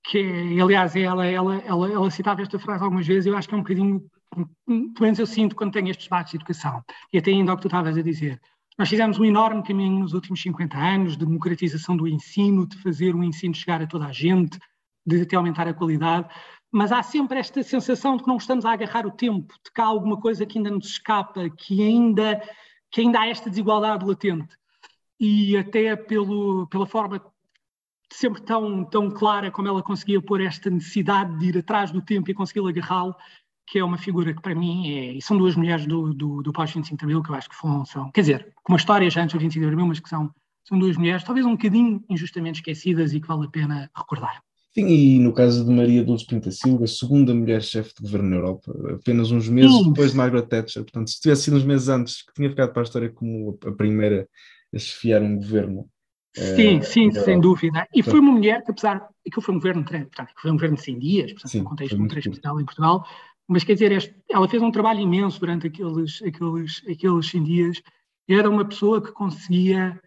[0.05, 3.55] Que é, aliás, ela, ela, ela, ela citava esta frase algumas vezes, eu acho que
[3.55, 4.02] é um bocadinho,
[4.34, 6.82] pelo menos eu sinto quando tenho estes debates de educação,
[7.12, 8.40] e até ainda o que tu estavas a dizer,
[8.78, 13.12] nós fizemos um enorme caminho nos últimos 50 anos de democratização do ensino, de fazer
[13.12, 14.56] o ensino chegar a toda a gente,
[15.05, 16.28] de até aumentar a qualidade,
[16.70, 19.80] mas há sempre esta sensação de que não estamos a agarrar o tempo, de que
[19.80, 22.40] há alguma coisa que ainda nos escapa, que ainda,
[22.90, 24.56] que ainda há esta desigualdade latente.
[25.18, 27.20] E até pelo, pela forma
[28.12, 32.30] sempre tão, tão clara como ela conseguia pôr esta necessidade de ir atrás do tempo
[32.30, 33.16] e conseguir agarrá-lo,
[33.70, 36.52] que é uma figura que para mim é, e são duas mulheres do, do, do
[36.52, 39.22] pós-25 de Abril que eu acho que foram, são, quer dizer, com uma história já
[39.22, 40.30] antes do 25 de Abril, mas que são,
[40.64, 44.42] são duas mulheres talvez um bocadinho injustamente esquecidas e que vale a pena recordar.
[44.72, 48.94] Sim, e no caso de Maria Dulce Pinta Silva, segunda mulher-chefe de governo na Europa,
[48.94, 49.88] apenas uns meses Sim.
[49.88, 52.82] depois de Margaret Thatcher, portanto, se tivesse sido uns meses antes, que tinha ficado para
[52.82, 54.28] a história como a primeira
[54.74, 55.88] a chefiar um governo.
[56.34, 57.88] Sim, é, sim, sem dúvida.
[57.92, 60.82] E foi uma mulher que, apesar, aquilo foi um governo, portanto, foi um governo de
[60.82, 63.06] 100 dias, portanto, sim, no contexto de um especial em Portugal,
[63.48, 67.82] mas quer dizer, ela fez um trabalho imenso durante aqueles, aqueles, aqueles 100 dias.
[68.28, 69.98] Era uma pessoa que conseguia.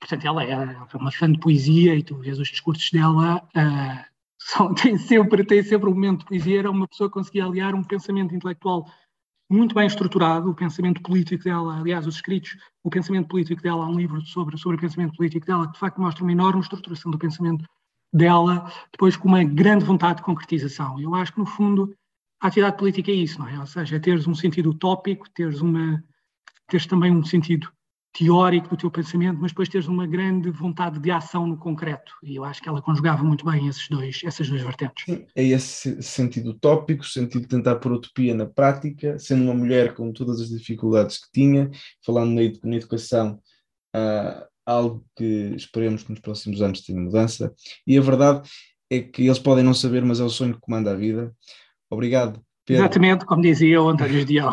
[0.00, 3.46] Portanto, ela era uma fã de poesia e tu vês os discursos dela.
[3.56, 6.60] Uh, são, tem, sempre, tem sempre um momento de poesia.
[6.60, 8.86] Era uma pessoa que conseguia aliar um pensamento intelectual
[9.50, 13.88] muito bem estruturado, o pensamento político dela, aliás, os escritos, o pensamento político dela, há
[13.88, 17.10] um livro sobre, sobre o pensamento político dela, que de facto mostra uma enorme estruturação
[17.10, 17.64] do pensamento
[18.12, 21.00] dela, depois com uma grande vontade de concretização.
[21.00, 21.94] Eu acho que, no fundo,
[22.40, 23.58] a atividade política é isso, não é?
[23.58, 26.02] Ou seja, é teres um sentido utópico, teres, uma,
[26.68, 27.70] teres também um sentido
[28.16, 32.12] teórico do teu pensamento, mas depois teres uma grande vontade de ação no concreto.
[32.22, 35.04] E eu acho que ela conjugava muito bem esses dois, essas duas vertentes.
[35.34, 40.12] É esse sentido utópico, sentido de tentar pôr utopia na prática, sendo uma mulher com
[40.12, 41.70] todas as dificuldades que tinha,
[42.04, 42.34] falando
[42.64, 43.38] na educação,
[43.94, 47.54] uh, algo que esperemos que nos próximos anos tenha mudança.
[47.86, 48.48] E a verdade
[48.90, 51.34] é que eles podem não saber, mas é o sonho que comanda a vida.
[51.90, 52.82] Obrigado, Pedro.
[52.82, 54.52] Exatamente, como dizia o António Dial.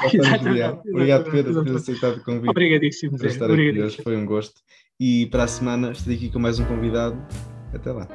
[0.88, 2.50] Obrigado, Pedro, por ter aceitado o convite.
[2.50, 3.18] Obrigadíssimo.
[3.18, 4.62] Por estar aqui hoje, foi um gosto.
[5.00, 7.18] E para a semana estarei aqui com mais um convidado.
[7.74, 8.08] Até lá.